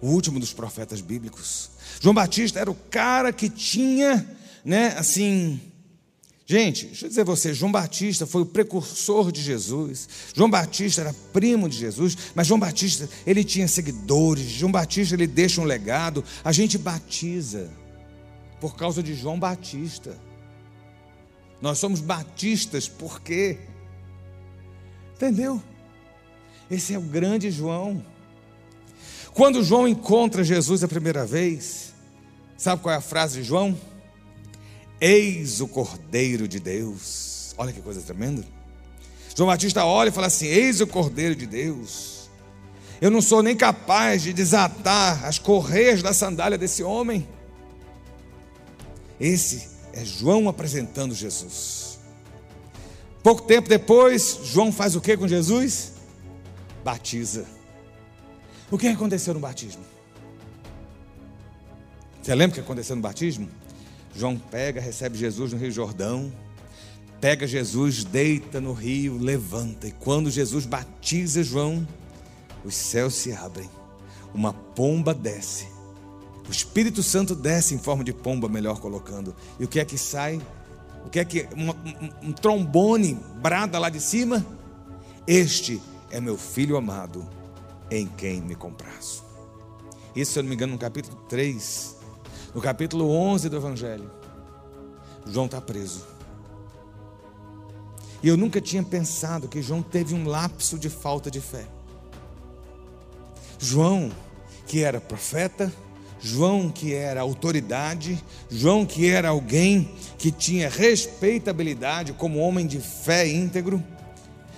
[0.00, 1.70] o último dos profetas bíblicos.
[2.00, 4.26] João Batista era o cara que tinha,
[4.64, 5.60] né, assim.
[6.46, 10.08] Gente, deixa eu dizer a você, João Batista foi o precursor de Jesus.
[10.32, 14.46] João Batista era primo de Jesus, mas João Batista, ele tinha seguidores.
[14.48, 16.22] João Batista, ele deixa um legado.
[16.44, 17.68] A gente batiza
[18.60, 20.16] por causa de João Batista.
[21.60, 23.58] Nós somos batistas porque
[25.16, 25.62] Entendeu?
[26.70, 28.04] Esse é o grande João.
[29.32, 31.94] Quando João encontra Jesus a primeira vez,
[32.56, 33.78] sabe qual é a frase de João?
[35.00, 37.54] Eis o Cordeiro de Deus.
[37.58, 38.44] Olha que coisa tremenda.
[39.36, 42.30] João Batista olha e fala assim: Eis o Cordeiro de Deus.
[43.00, 47.28] Eu não sou nem capaz de desatar as correias da sandália desse homem.
[49.20, 51.98] Esse é João apresentando Jesus.
[53.22, 55.92] Pouco tempo depois, João faz o que com Jesus?
[56.84, 57.44] Batiza.
[58.70, 59.84] O que aconteceu no batismo?
[62.22, 63.48] Você lembra o que aconteceu no batismo?
[64.16, 66.32] João pega, recebe Jesus no Rio Jordão,
[67.20, 71.86] pega Jesus, deita no rio, levanta, e quando Jesus batiza João,
[72.64, 73.68] os céus se abrem,
[74.34, 75.66] uma pomba desce,
[76.48, 79.98] o Espírito Santo desce em forma de pomba, melhor colocando, e o que é que
[79.98, 80.40] sai?
[81.04, 84.44] O que é que um, um, um trombone brada lá de cima?
[85.26, 87.28] Este é meu filho amado,
[87.90, 89.24] em quem me compraço.
[90.14, 91.96] Isso, se eu não me engano, no capítulo 3,
[92.56, 94.10] no capítulo 11 do Evangelho,
[95.26, 96.06] João está preso.
[98.22, 101.66] E eu nunca tinha pensado que João teve um lapso de falta de fé.
[103.58, 104.10] João,
[104.66, 105.70] que era profeta,
[106.18, 113.28] João, que era autoridade, João, que era alguém que tinha respeitabilidade como homem de fé
[113.28, 113.84] íntegro,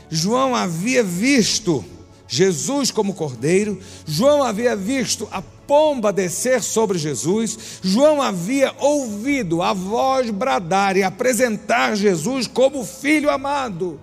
[0.08, 1.84] João havia visto
[2.28, 9.72] Jesus como cordeiro, João havia visto a pomba descer sobre Jesus, João havia ouvido a
[9.72, 13.98] voz bradar e apresentar Jesus como filho amado.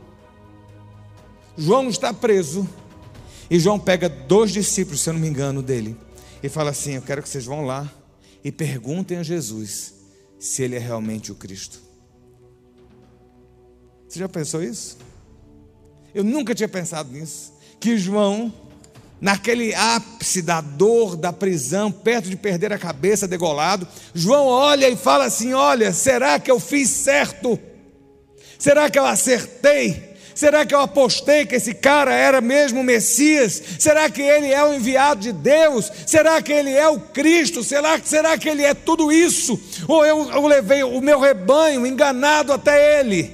[1.56, 2.68] João está preso
[3.50, 5.96] e João pega dois discípulos, se eu não me engano, dele
[6.42, 7.92] e fala assim: Eu quero que vocês vão lá
[8.44, 9.94] e perguntem a Jesus
[10.40, 11.80] se ele é realmente o Cristo.
[14.08, 14.98] Você já pensou isso?
[16.14, 17.55] Eu nunca tinha pensado nisso
[17.86, 18.52] que João,
[19.22, 24.96] naquele ápice da dor da prisão, perto de perder a cabeça, degolado, João olha e
[24.96, 27.60] fala assim: Olha, será que eu fiz certo?
[28.58, 30.16] Será que eu acertei?
[30.34, 33.62] Será que eu apostei que esse cara era mesmo o Messias?
[33.78, 35.92] Será que ele é o enviado de Deus?
[36.08, 37.64] Será que ele é o Cristo?
[37.64, 39.62] Será, será que ele é tudo isso?
[39.88, 43.32] Ou eu, eu levei o meu rebanho enganado até ele?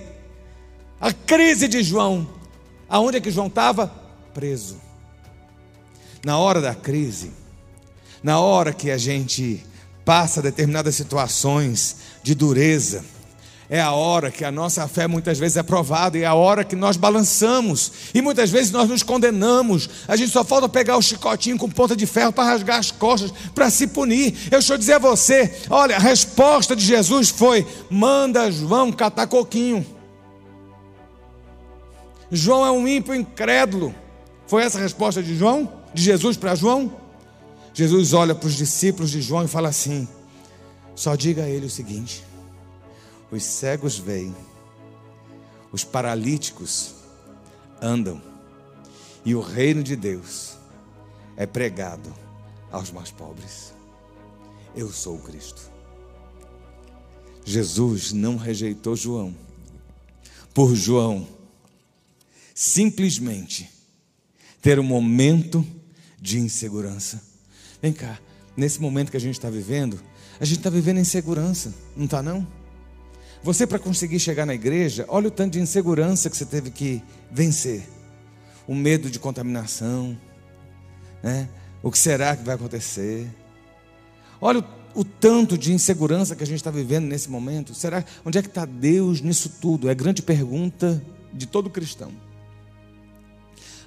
[0.99, 2.27] A crise de João.
[2.89, 4.00] Aonde é que João estava?
[4.33, 4.77] Preso.
[6.23, 7.31] Na hora da crise,
[8.23, 9.65] na hora que a gente
[10.05, 13.03] passa determinadas situações de dureza,
[13.71, 16.65] é a hora que a nossa fé muitas vezes é provada, e é a hora
[16.65, 19.89] que nós balançamos, e muitas vezes nós nos condenamos.
[20.09, 23.31] A gente só falta pegar o chicotinho com ponta de ferro para rasgar as costas,
[23.55, 24.35] para se punir.
[24.51, 29.85] Eu estou dizer a você: olha, a resposta de Jesus foi: manda João catar coquinho.
[32.29, 33.95] João é um ímpio incrédulo.
[34.51, 35.71] Foi essa a resposta de João?
[35.93, 36.93] De Jesus para João?
[37.73, 40.05] Jesus olha para os discípulos de João e fala assim:
[40.93, 42.21] só diga a ele o seguinte
[43.31, 44.35] os cegos veem,
[45.71, 46.95] os paralíticos
[47.81, 48.21] andam,
[49.23, 50.57] e o reino de Deus
[51.37, 52.13] é pregado
[52.69, 53.73] aos mais pobres.
[54.75, 55.61] Eu sou o Cristo.
[57.45, 59.33] Jesus não rejeitou João,
[60.53, 61.25] por João
[62.53, 63.79] simplesmente
[64.61, 65.65] ter um momento
[66.21, 67.21] de insegurança.
[67.81, 68.19] Vem cá,
[68.55, 69.99] nesse momento que a gente está vivendo,
[70.39, 72.47] a gente está vivendo em segurança, não está não?
[73.43, 77.01] Você, para conseguir chegar na igreja, olha o tanto de insegurança que você teve que
[77.31, 77.83] vencer.
[78.67, 80.15] O medo de contaminação,
[81.23, 81.49] né?
[81.81, 83.27] o que será que vai acontecer.
[84.39, 87.73] Olha o, o tanto de insegurança que a gente está vivendo nesse momento.
[87.73, 89.87] Será onde é que está Deus nisso tudo?
[89.87, 92.11] É a grande pergunta de todo cristão.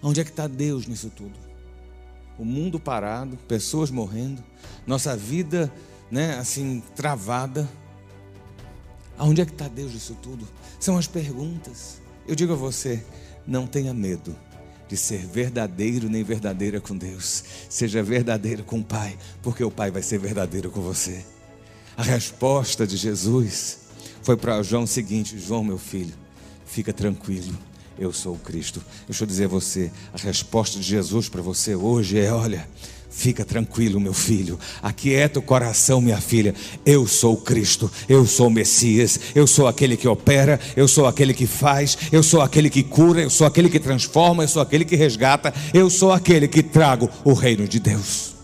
[0.06, 1.32] Onde é que está Deus nisso tudo?
[2.38, 4.44] O mundo parado, pessoas morrendo,
[4.86, 5.72] nossa vida,
[6.10, 7.66] né, assim travada.
[9.16, 10.46] Aonde é que está Deus disso tudo?
[10.78, 12.02] São as perguntas.
[12.28, 13.02] Eu digo a você:
[13.46, 14.36] não tenha medo
[14.86, 17.42] de ser verdadeiro nem verdadeira com Deus.
[17.70, 21.24] Seja verdadeiro com o Pai, porque o Pai vai ser verdadeiro com você.
[21.96, 23.78] A resposta de Jesus
[24.22, 26.14] foi para João o seguinte: João, meu filho,
[26.66, 27.56] fica tranquilo.
[27.98, 28.82] Eu sou o Cristo.
[29.06, 32.66] Deixa eu dizer a você: a resposta de Jesus para você hoje é: olha,
[33.14, 34.58] Fica tranquilo, meu filho.
[34.82, 36.52] Aquieta o coração, minha filha.
[36.84, 41.32] Eu sou Cristo, eu sou o Messias, eu sou aquele que opera, eu sou aquele
[41.32, 44.84] que faz, eu sou aquele que cura, eu sou aquele que transforma, eu sou aquele
[44.84, 48.34] que resgata, eu sou aquele que trago o reino de Deus.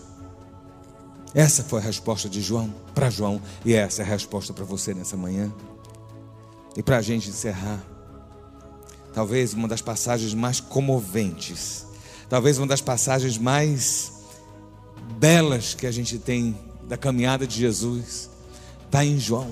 [1.35, 4.93] Essa foi a resposta de João para João, e essa é a resposta para você
[4.93, 5.51] nessa manhã.
[6.77, 7.85] E para a gente encerrar,
[9.13, 11.85] talvez uma das passagens mais comoventes,
[12.29, 14.13] talvez uma das passagens mais
[15.19, 18.29] belas que a gente tem da caminhada de Jesus
[18.85, 19.51] está em João,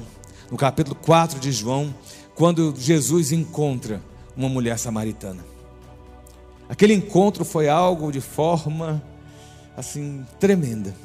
[0.51, 1.93] no capítulo 4 de João,
[2.35, 4.01] quando Jesus encontra
[4.35, 5.45] uma mulher samaritana.
[6.67, 9.01] Aquele encontro foi algo de forma
[9.75, 10.95] assim tremenda.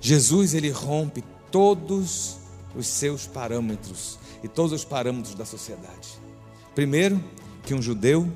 [0.00, 2.36] Jesus ele rompe todos
[2.76, 6.20] os seus parâmetros e todos os parâmetros da sociedade.
[6.74, 7.22] Primeiro,
[7.68, 8.26] que um judeu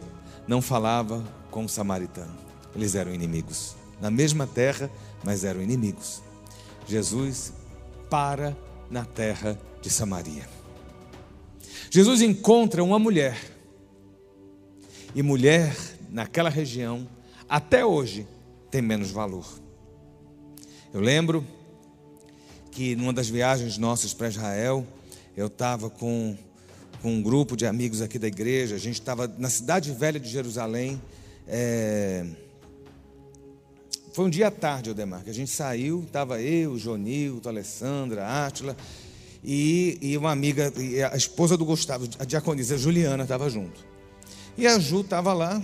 [0.46, 2.36] não falava com um samaritano.
[2.76, 3.74] Eles eram inimigos.
[3.98, 4.90] Na mesma terra,
[5.24, 6.22] mas eram inimigos.
[6.86, 7.50] Jesus
[8.10, 8.54] para
[8.90, 10.46] na terra de Samaria.
[11.90, 13.40] Jesus encontra uma mulher,
[15.14, 15.74] e mulher
[16.10, 17.08] naquela região,
[17.48, 18.28] até hoje,
[18.70, 19.46] tem menos valor.
[20.92, 21.46] Eu lembro
[22.70, 24.86] que numa das viagens nossas para Israel,
[25.34, 26.36] eu estava com,
[27.02, 30.28] com um grupo de amigos aqui da igreja, a gente estava na cidade velha de
[30.28, 31.02] Jerusalém.
[31.48, 32.24] É,
[34.12, 38.76] foi um dia à tarde, Odemar, que a gente saiu, estava eu, Jonilton, Alessandra, Átila,
[39.42, 43.84] e, e uma amiga, e a esposa do Gustavo, a diaconisa Juliana, estava junto.
[44.56, 45.60] E a Ju estava lá,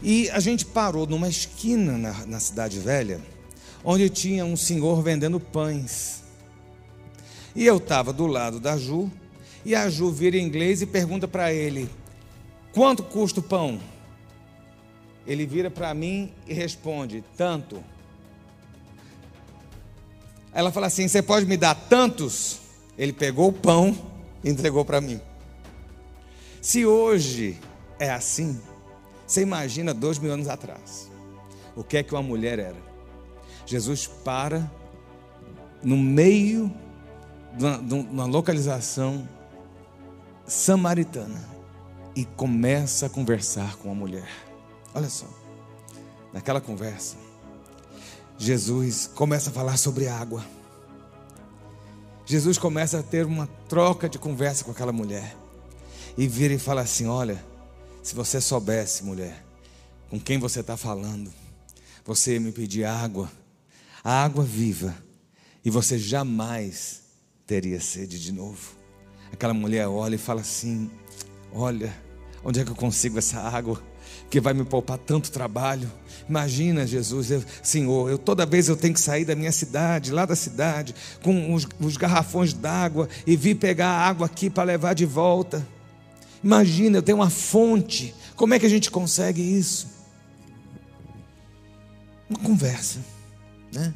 [0.00, 3.20] e a gente parou numa esquina na, na cidade velha,
[3.82, 6.22] onde tinha um senhor vendendo pães.
[7.56, 9.10] E eu estava do lado da Ju,
[9.64, 11.88] e a Ju vira em inglês e pergunta para ele:
[12.72, 13.80] quanto custa o pão?
[15.26, 17.82] Ele vira para mim e responde: tanto.
[20.52, 22.60] Ela fala assim: Você pode me dar tantos?
[22.96, 23.96] Ele pegou o pão
[24.42, 25.20] e entregou para mim.
[26.60, 27.58] Se hoje
[27.98, 28.60] é assim,
[29.26, 31.10] você imagina dois mil anos atrás.
[31.76, 32.76] O que é que uma mulher era?
[33.64, 34.70] Jesus para
[35.82, 36.70] no meio
[37.56, 39.26] de uma, de uma localização
[40.50, 41.48] samaritana
[42.14, 44.28] e começa a conversar com a mulher.
[44.92, 45.26] Olha só,
[46.32, 47.16] naquela conversa,
[48.36, 50.44] Jesus começa a falar sobre água.
[52.26, 55.36] Jesus começa a ter uma troca de conversa com aquela mulher.
[56.18, 57.42] E vira e fala assim: Olha,
[58.02, 59.44] se você soubesse, mulher,
[60.08, 61.32] com quem você está falando,
[62.04, 63.30] você me pedir água,
[64.02, 64.96] a água viva,
[65.64, 67.02] e você jamais
[67.46, 68.79] teria sede de novo.
[69.32, 70.90] Aquela mulher olha e fala assim:
[71.52, 71.94] Olha,
[72.44, 73.82] onde é que eu consigo essa água?
[74.30, 75.90] que vai me poupar tanto trabalho.
[76.28, 80.24] Imagina, Jesus, eu, Senhor, eu toda vez eu tenho que sair da minha cidade, lá
[80.24, 85.04] da cidade, com os, os garrafões d'água e vir pegar água aqui para levar de
[85.04, 85.66] volta.
[86.42, 88.14] Imagina, eu tenho uma fonte.
[88.36, 89.88] Como é que a gente consegue isso?
[92.28, 93.00] Uma conversa,
[93.74, 93.92] né?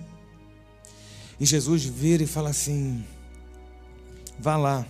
[1.39, 3.05] E Jesus vira e fala assim:
[4.39, 4.85] Vá lá,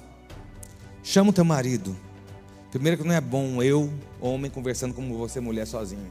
[1.04, 1.94] chama o teu marido.
[2.72, 6.10] Primeiro que não é bom eu, homem, conversando com você, mulher, sozinho.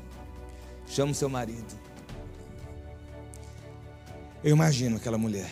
[0.88, 1.78] Chama o seu marido.
[4.42, 5.52] Eu imagino aquela mulher.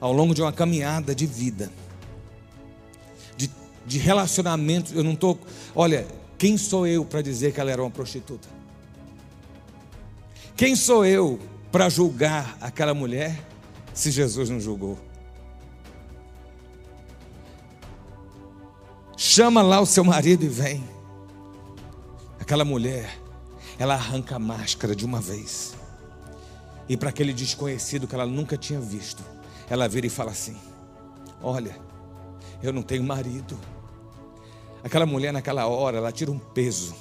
[0.00, 1.70] Ao longo de uma caminhada de vida,
[3.36, 3.50] de,
[3.86, 5.38] de relacionamento, eu não estou.
[5.74, 6.06] Olha,
[6.38, 8.48] quem sou eu para dizer que ela era uma prostituta?
[10.56, 11.38] Quem sou eu
[11.70, 13.38] para julgar aquela mulher
[13.92, 15.05] se Jesus não julgou?
[19.16, 20.84] Chama lá o seu marido e vem.
[22.38, 23.18] Aquela mulher,
[23.78, 25.74] ela arranca a máscara de uma vez.
[26.88, 29.24] E para aquele desconhecido que ela nunca tinha visto,
[29.70, 30.56] ela vira e fala assim:
[31.42, 31.76] Olha,
[32.62, 33.58] eu não tenho marido.
[34.84, 36.94] Aquela mulher, naquela hora, ela tira um peso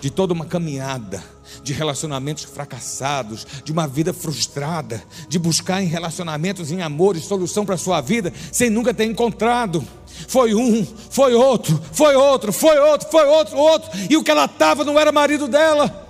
[0.00, 1.22] de toda uma caminhada,
[1.62, 7.74] de relacionamentos fracassados, de uma vida frustrada, de buscar em relacionamentos, em amores, solução para
[7.74, 9.84] a sua vida, sem nunca ter encontrado.
[10.26, 14.46] Foi um, foi outro, foi outro, foi outro, foi outro, outro, e o que ela
[14.46, 16.06] estava não era marido dela,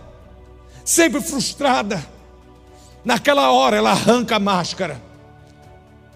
[0.84, 2.04] sempre frustrada.
[3.04, 5.00] Naquela hora ela arranca a máscara,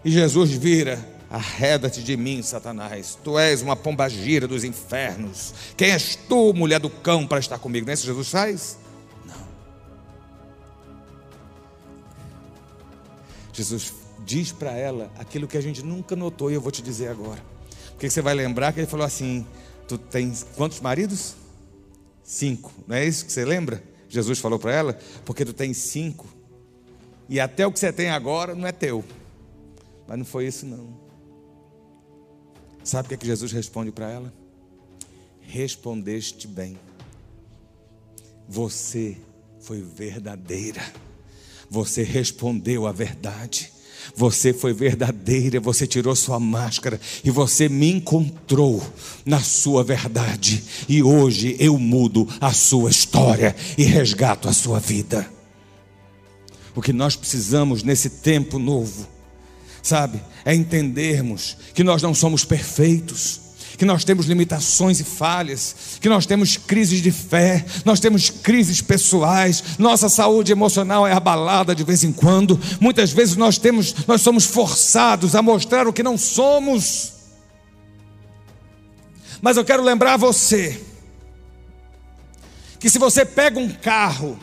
[0.05, 3.19] e Jesus vira Arreda-te de mim, Satanás.
[3.25, 5.55] Tu és uma pombagira dos infernos.
[5.79, 7.87] Quem és tu, mulher do cão, para estar comigo?
[7.87, 8.79] Não é isso Jesus faz?
[9.25, 9.49] Não.
[13.51, 13.95] Jesus
[14.27, 17.43] diz para ela aquilo que a gente nunca notou e eu vou te dizer agora.
[18.03, 19.47] Porque você vai lembrar que ele falou assim:
[19.87, 21.37] Tu tens quantos maridos?
[22.25, 22.73] Cinco.
[22.85, 23.81] Não é isso que você lembra?
[24.09, 26.27] Jesus falou para ela: Porque tu tens cinco.
[27.29, 29.05] E até o que você tem agora não é teu.
[30.09, 30.99] Mas não foi isso, não.
[32.83, 34.35] Sabe o que, é que Jesus responde para ela?
[35.41, 36.77] Respondeste bem.
[38.49, 39.17] Você
[39.61, 40.83] foi verdadeira.
[41.71, 43.73] Você respondeu a verdade.
[44.15, 48.83] Você foi verdadeira, você tirou sua máscara e você me encontrou
[49.25, 50.63] na sua verdade.
[50.89, 55.29] E hoje eu mudo a sua história e resgato a sua vida.
[56.75, 59.13] O que nós precisamos nesse tempo novo
[59.83, 60.23] sabe?
[60.45, 63.41] É entendermos que nós não somos perfeitos,
[63.77, 68.81] que nós temos limitações e falhas, que nós temos crises de fé, nós temos crises
[68.81, 72.59] pessoais, nossa saúde emocional é abalada de vez em quando.
[72.81, 77.13] Muitas vezes nós temos, nós somos forçados a mostrar o que não somos.
[79.41, 80.81] Mas eu quero lembrar você
[82.79, 84.39] que se você pega um carro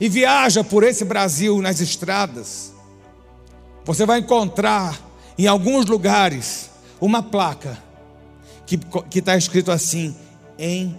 [0.00, 2.72] e viaja por esse Brasil nas estradas,
[3.84, 4.98] você vai encontrar
[5.36, 6.70] em alguns lugares
[7.00, 7.83] uma placa
[8.66, 10.16] que está escrito assim:
[10.58, 10.96] em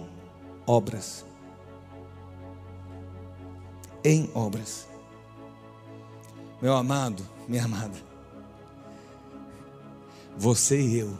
[0.66, 1.24] obras.
[4.04, 4.86] Em obras.
[6.60, 7.96] Meu amado, minha amada,
[10.36, 11.16] você e eu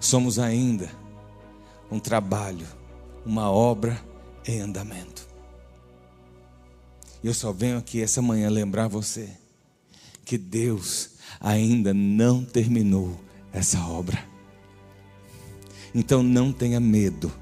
[0.00, 0.90] somos ainda
[1.90, 2.66] um trabalho,
[3.24, 4.02] uma obra
[4.44, 5.28] em andamento.
[7.22, 9.30] Eu só venho aqui essa manhã lembrar você
[10.24, 11.10] que Deus
[11.40, 13.18] ainda não terminou
[13.52, 14.24] essa obra.
[15.94, 17.32] Então não tenha medo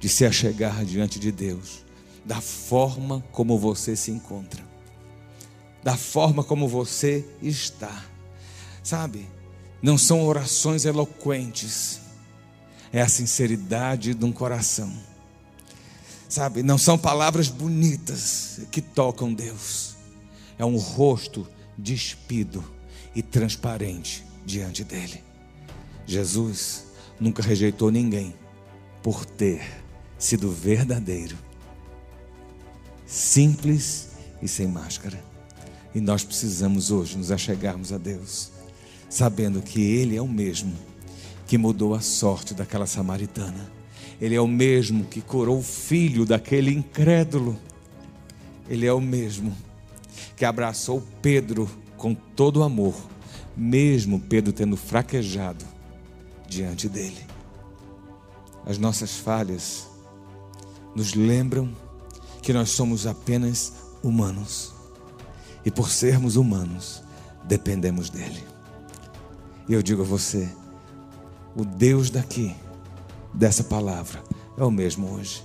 [0.00, 1.84] de se achegar diante de Deus,
[2.24, 4.64] da forma como você se encontra,
[5.82, 8.04] da forma como você está.
[8.82, 9.28] Sabe,
[9.82, 12.00] não são orações eloquentes,
[12.92, 14.92] é a sinceridade de um coração.
[16.28, 19.96] Sabe, não são palavras bonitas que tocam Deus,
[20.58, 21.46] é um rosto
[21.76, 22.64] despido
[23.14, 25.29] e transparente diante dele.
[26.10, 26.86] Jesus
[27.20, 28.34] nunca rejeitou ninguém
[29.00, 29.62] por ter
[30.18, 31.36] sido verdadeiro,
[33.06, 34.08] simples
[34.42, 35.22] e sem máscara.
[35.94, 38.50] E nós precisamos hoje nos achegarmos a Deus,
[39.08, 40.76] sabendo que Ele é o mesmo
[41.46, 43.70] que mudou a sorte daquela samaritana.
[44.20, 47.56] Ele é o mesmo que curou o filho daquele incrédulo.
[48.68, 49.56] Ele é o mesmo
[50.34, 52.96] que abraçou Pedro com todo amor,
[53.56, 55.69] mesmo Pedro tendo fraquejado
[56.50, 57.24] diante dele.
[58.66, 59.86] As nossas falhas
[60.94, 61.72] nos lembram
[62.42, 63.72] que nós somos apenas
[64.02, 64.74] humanos
[65.64, 67.02] e por sermos humanos,
[67.44, 68.42] dependemos dele.
[69.68, 70.48] E eu digo a você:
[71.54, 72.54] o Deus daqui
[73.32, 74.22] dessa palavra
[74.58, 75.44] é o mesmo hoje.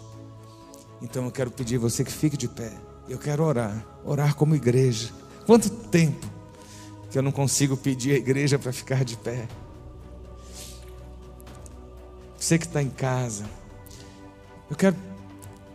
[1.01, 2.73] Então eu quero pedir você que fique de pé.
[3.07, 5.09] Eu quero orar, orar como igreja.
[5.45, 6.25] Quanto tempo
[7.11, 9.47] que eu não consigo pedir à igreja para ficar de pé?
[12.45, 13.43] Você que está em casa,
[14.69, 14.95] eu quero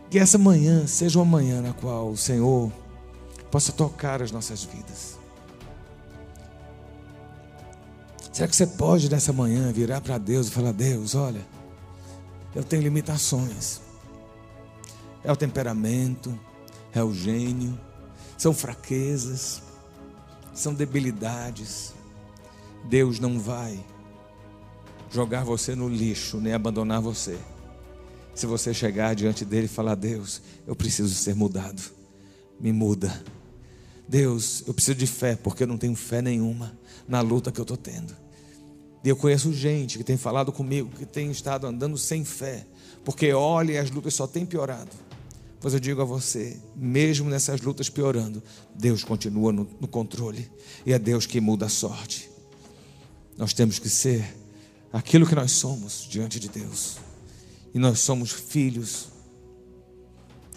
[0.09, 2.71] que essa manhã seja uma manhã na qual o Senhor
[3.51, 5.19] possa tocar as nossas vidas.
[8.31, 11.45] Será que você pode nessa manhã virar para Deus e falar: Deus, olha,
[12.55, 13.81] eu tenho limitações.
[15.25, 16.39] É o temperamento,
[16.93, 17.77] é o gênio,
[18.37, 19.61] são fraquezas,
[20.53, 21.93] são debilidades.
[22.85, 23.77] Deus não vai
[25.11, 27.37] jogar você no lixo, nem abandonar você.
[28.33, 31.81] Se você chegar diante dele e falar: Deus, eu preciso ser mudado,
[32.59, 33.23] me muda.
[34.07, 37.63] Deus, eu preciso de fé, porque eu não tenho fé nenhuma na luta que eu
[37.63, 38.13] estou tendo.
[39.03, 42.65] E eu conheço gente que tem falado comigo, que tem estado andando sem fé,
[43.03, 44.91] porque olha e as lutas só têm piorado.
[45.59, 48.41] Pois eu digo a você, mesmo nessas lutas piorando,
[48.75, 50.49] Deus continua no, no controle
[50.85, 52.29] e é Deus que muda a sorte.
[53.37, 54.40] Nós temos que ser
[54.91, 56.97] aquilo que nós somos diante de Deus.
[57.73, 59.09] E nós somos filhos.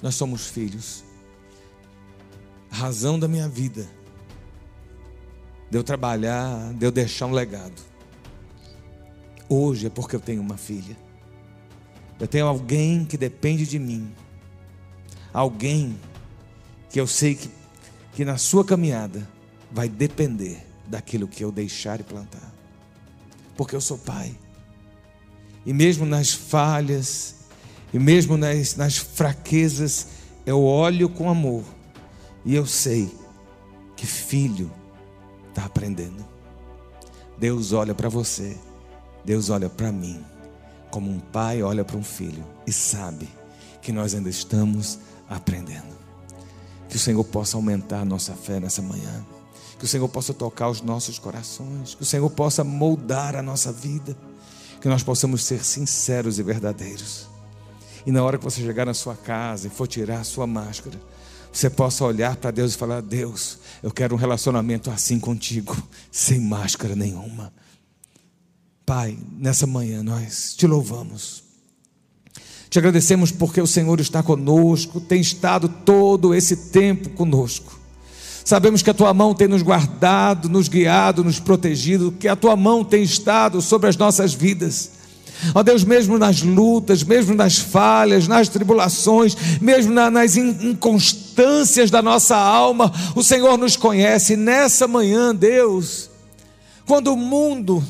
[0.02, 1.04] Nós somos filhos.
[2.70, 3.88] A razão da minha vida,
[5.70, 7.80] de eu trabalhar, de eu deixar um legado.
[9.48, 10.96] Hoje é porque eu tenho uma filha.
[12.18, 14.12] Eu tenho alguém que depende de mim.
[15.32, 15.98] Alguém
[16.90, 17.50] que eu sei que,
[18.12, 19.28] que na sua caminhada
[19.70, 22.53] vai depender daquilo que eu deixar e plantar.
[23.56, 24.34] Porque eu sou pai.
[25.66, 27.36] E mesmo nas falhas,
[27.92, 30.08] e mesmo nas, nas fraquezas,
[30.44, 31.64] eu olho com amor.
[32.44, 33.10] E eu sei
[33.96, 34.70] que filho
[35.48, 36.24] está aprendendo.
[37.38, 38.56] Deus olha para você,
[39.24, 40.22] Deus olha para mim,
[40.90, 43.28] como um pai olha para um filho e sabe
[43.80, 44.98] que nós ainda estamos
[45.28, 45.94] aprendendo.
[46.88, 49.24] Que o Senhor possa aumentar a nossa fé nessa manhã.
[49.78, 51.94] Que o Senhor possa tocar os nossos corações.
[51.94, 54.16] Que o Senhor possa moldar a nossa vida
[54.84, 57.26] que nós possamos ser sinceros e verdadeiros.
[58.04, 61.00] E na hora que você chegar na sua casa e for tirar a sua máscara,
[61.50, 65.74] você possa olhar para Deus e falar: Deus, eu quero um relacionamento assim contigo,
[66.12, 67.50] sem máscara nenhuma.
[68.84, 71.42] Pai, nessa manhã nós te louvamos.
[72.68, 77.80] Te agradecemos porque o Senhor está conosco, tem estado todo esse tempo conosco.
[78.44, 82.54] Sabemos que a tua mão tem nos guardado, nos guiado, nos protegido, que a tua
[82.54, 84.90] mão tem estado sobre as nossas vidas.
[85.54, 92.36] Ó Deus, mesmo nas lutas, mesmo nas falhas, nas tribulações, mesmo nas inconstâncias da nossa
[92.36, 94.36] alma, o Senhor nos conhece.
[94.36, 96.10] Nessa manhã, Deus,
[96.86, 97.82] quando o mundo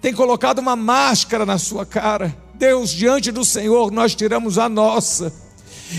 [0.00, 5.32] tem colocado uma máscara na sua cara, Deus, diante do Senhor, nós tiramos a nossa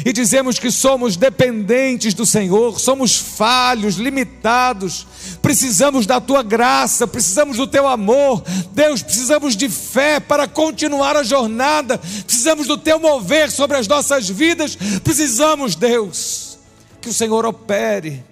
[0.05, 5.07] e dizemos que somos dependentes do Senhor, somos falhos, limitados,
[5.41, 11.23] precisamos da tua graça, precisamos do teu amor, Deus, precisamos de fé para continuar a
[11.23, 16.57] jornada, precisamos do teu mover sobre as nossas vidas, precisamos, Deus,
[17.01, 18.23] que o Senhor opere.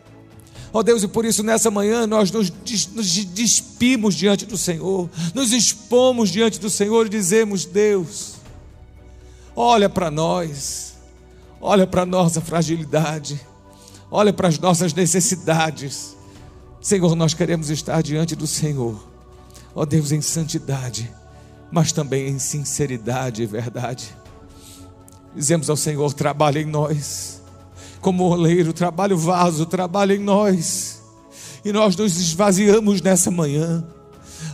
[0.73, 2.51] Ó oh Deus, e por isso nessa manhã nós nos,
[2.93, 8.33] nos despimos diante do Senhor, nos expomos diante do Senhor e dizemos: Deus,
[9.55, 10.94] olha para nós,
[11.65, 13.41] olha para a nossa fragilidade,
[14.11, 16.15] olha para as nossas necessidades.
[16.79, 19.03] Senhor, nós queremos estar diante do Senhor,
[19.73, 21.11] ó Deus, em santidade,
[21.71, 24.15] mas também em sinceridade e verdade.
[25.35, 27.41] Dizemos ao Senhor: trabalha em nós,
[27.99, 31.01] como oleiro, trabalha o vaso, trabalha em nós,
[31.65, 33.83] e nós nos esvaziamos nessa manhã.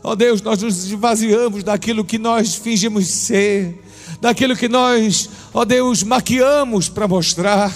[0.01, 3.83] Ó Deus, nós nos esvaziamos daquilo que nós fingimos ser,
[4.21, 7.73] daquilo que nós, ó Deus, maquiamos para mostrar.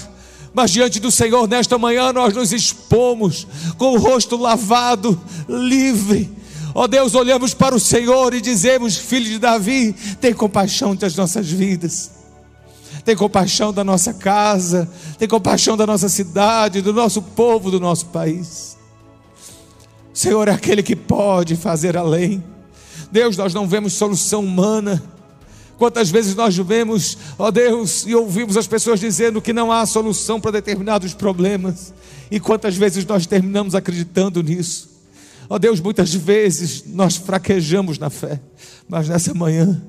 [0.53, 3.45] Mas diante do Senhor, nesta manhã, nós nos expomos
[3.77, 5.19] com o rosto lavado,
[5.49, 6.31] livre.
[6.73, 11.49] Ó Deus, olhamos para o Senhor e dizemos: Filho de Davi, tem compaixão das nossas
[11.49, 12.11] vidas,
[13.03, 18.05] tem compaixão da nossa casa, tem compaixão da nossa cidade, do nosso povo, do nosso
[18.07, 18.77] país.
[20.13, 22.41] O Senhor é aquele que pode fazer além.
[23.11, 25.03] Deus, nós não vemos solução humana
[25.77, 30.39] Quantas vezes nós vemos, ó Deus, e ouvimos as pessoas dizendo que não há solução
[30.39, 31.93] para determinados problemas,
[32.31, 34.89] e quantas vezes nós terminamos acreditando nisso.
[35.49, 38.41] Ó Deus, muitas vezes nós fraquejamos na fé,
[38.87, 39.81] mas nessa manhã,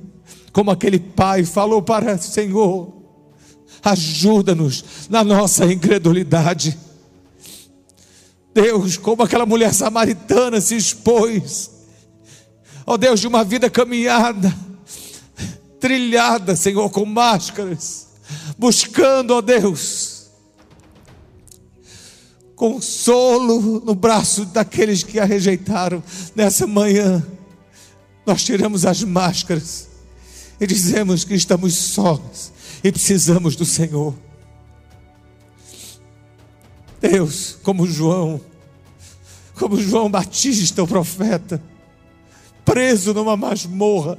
[0.52, 2.92] como aquele pai falou para o Senhor,
[3.82, 6.76] ajuda-nos na nossa incredulidade.
[8.52, 11.70] Deus, como aquela mulher samaritana se expôs,
[12.84, 14.52] ó Deus, de uma vida caminhada,
[15.86, 18.08] trilhada, Senhor, com máscaras,
[18.58, 20.26] buscando, ó Deus,
[22.56, 26.02] consolo no braço daqueles que a rejeitaram
[26.34, 27.24] nessa manhã.
[28.26, 29.86] Nós tiramos as máscaras
[30.60, 34.12] e dizemos que estamos sós e precisamos do Senhor.
[37.00, 38.40] Deus, como João,
[39.54, 41.62] como João Batista, o profeta,
[42.64, 44.18] preso numa masmorra,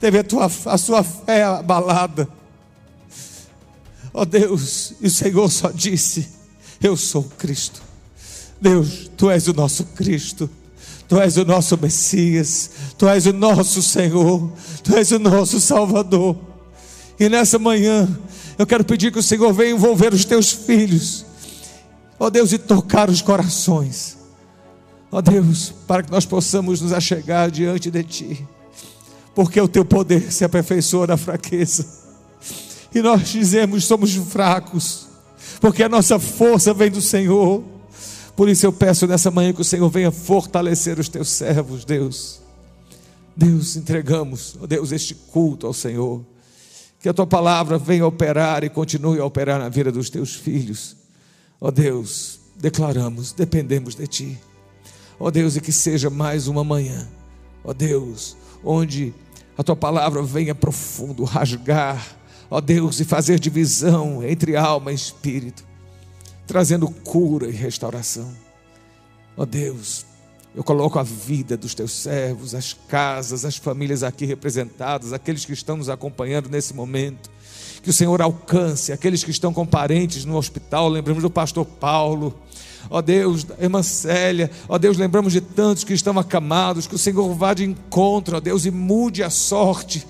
[0.00, 2.28] teve a, tua, a sua fé abalada.
[4.12, 6.28] Ó oh Deus, e o Senhor só disse:
[6.82, 7.82] Eu sou Cristo.
[8.60, 10.50] Deus, tu és o nosso Cristo.
[11.08, 14.52] Tu és o nosso Messias, Tu és o nosso Senhor,
[14.84, 16.36] Tu és o nosso Salvador.
[17.18, 18.06] E nessa manhã,
[18.58, 21.24] eu quero pedir que o Senhor venha envolver os teus filhos,
[22.18, 24.18] ó Deus, e tocar os corações,
[25.10, 28.48] ó Deus, para que nós possamos nos achegar diante de Ti,
[29.38, 31.86] porque o Teu poder se aperfeiçoa na fraqueza,
[32.92, 35.06] e nós dizemos: somos fracos,
[35.60, 37.62] porque a nossa força vem do Senhor.
[38.34, 42.40] Por isso eu peço nessa manhã que o Senhor venha fortalecer os teus servos, Deus.
[43.36, 46.20] Deus, entregamos, ó Deus, este culto ao Senhor.
[46.98, 50.96] Que a tua palavra venha operar e continue a operar na vida dos teus filhos.
[51.60, 54.38] Ó Deus, declaramos, dependemos de ti.
[55.16, 57.08] Ó Deus, e que seja mais uma manhã.
[57.62, 59.14] Ó Deus, onde
[59.58, 62.16] a tua palavra venha profundo, rasgar,
[62.50, 65.68] ó Deus, e fazer divisão entre alma e espírito
[66.48, 68.34] trazendo cura e restauração.
[69.36, 70.06] Ó Deus,
[70.56, 75.52] eu coloco a vida dos teus servos, as casas, as famílias aqui representadas, aqueles que
[75.52, 77.30] estão nos acompanhando nesse momento.
[77.82, 80.88] Que o Senhor alcance aqueles que estão com parentes no hospital.
[80.88, 82.34] Lembramos do pastor Paulo.
[82.90, 87.34] Ó Deus, irmã Célia, ó Deus, lembramos de tantos que estão acamados, que o Senhor
[87.34, 90.06] vá de encontro, ó Deus, e mude a sorte,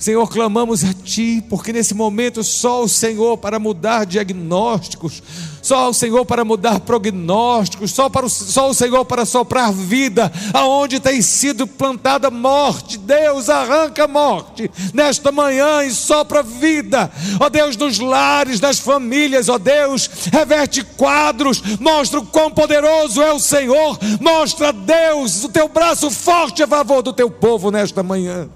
[0.00, 5.22] Senhor, clamamos a Ti, porque nesse momento só o Senhor para mudar diagnósticos,
[5.60, 10.32] só o Senhor para mudar prognósticos, só, para o, só o Senhor para soprar vida,
[10.54, 12.96] aonde tem sido plantada morte.
[12.96, 19.50] Deus arranca a morte nesta manhã e sopra vida, ó Deus, nos lares, das famílias,
[19.50, 25.68] ó Deus, reverte quadros, mostra o quão poderoso é o Senhor, mostra, Deus, o teu
[25.68, 28.48] braço forte a favor do teu povo nesta manhã.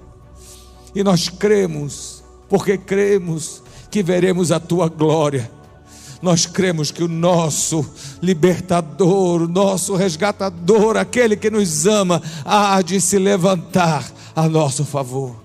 [0.95, 5.51] E nós cremos, porque cremos que veremos a tua glória.
[6.23, 7.85] Nós cremos que o nosso
[8.23, 15.37] libertador, o nosso resgatador, aquele que nos ama, há de se levantar a nosso favor.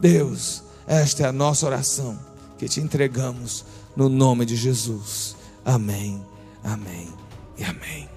[0.00, 2.18] Deus, esta é a nossa oração
[2.58, 3.64] que te entregamos
[3.96, 5.34] no nome de Jesus.
[5.64, 6.22] Amém,
[6.62, 7.08] amém
[7.58, 8.13] e amém.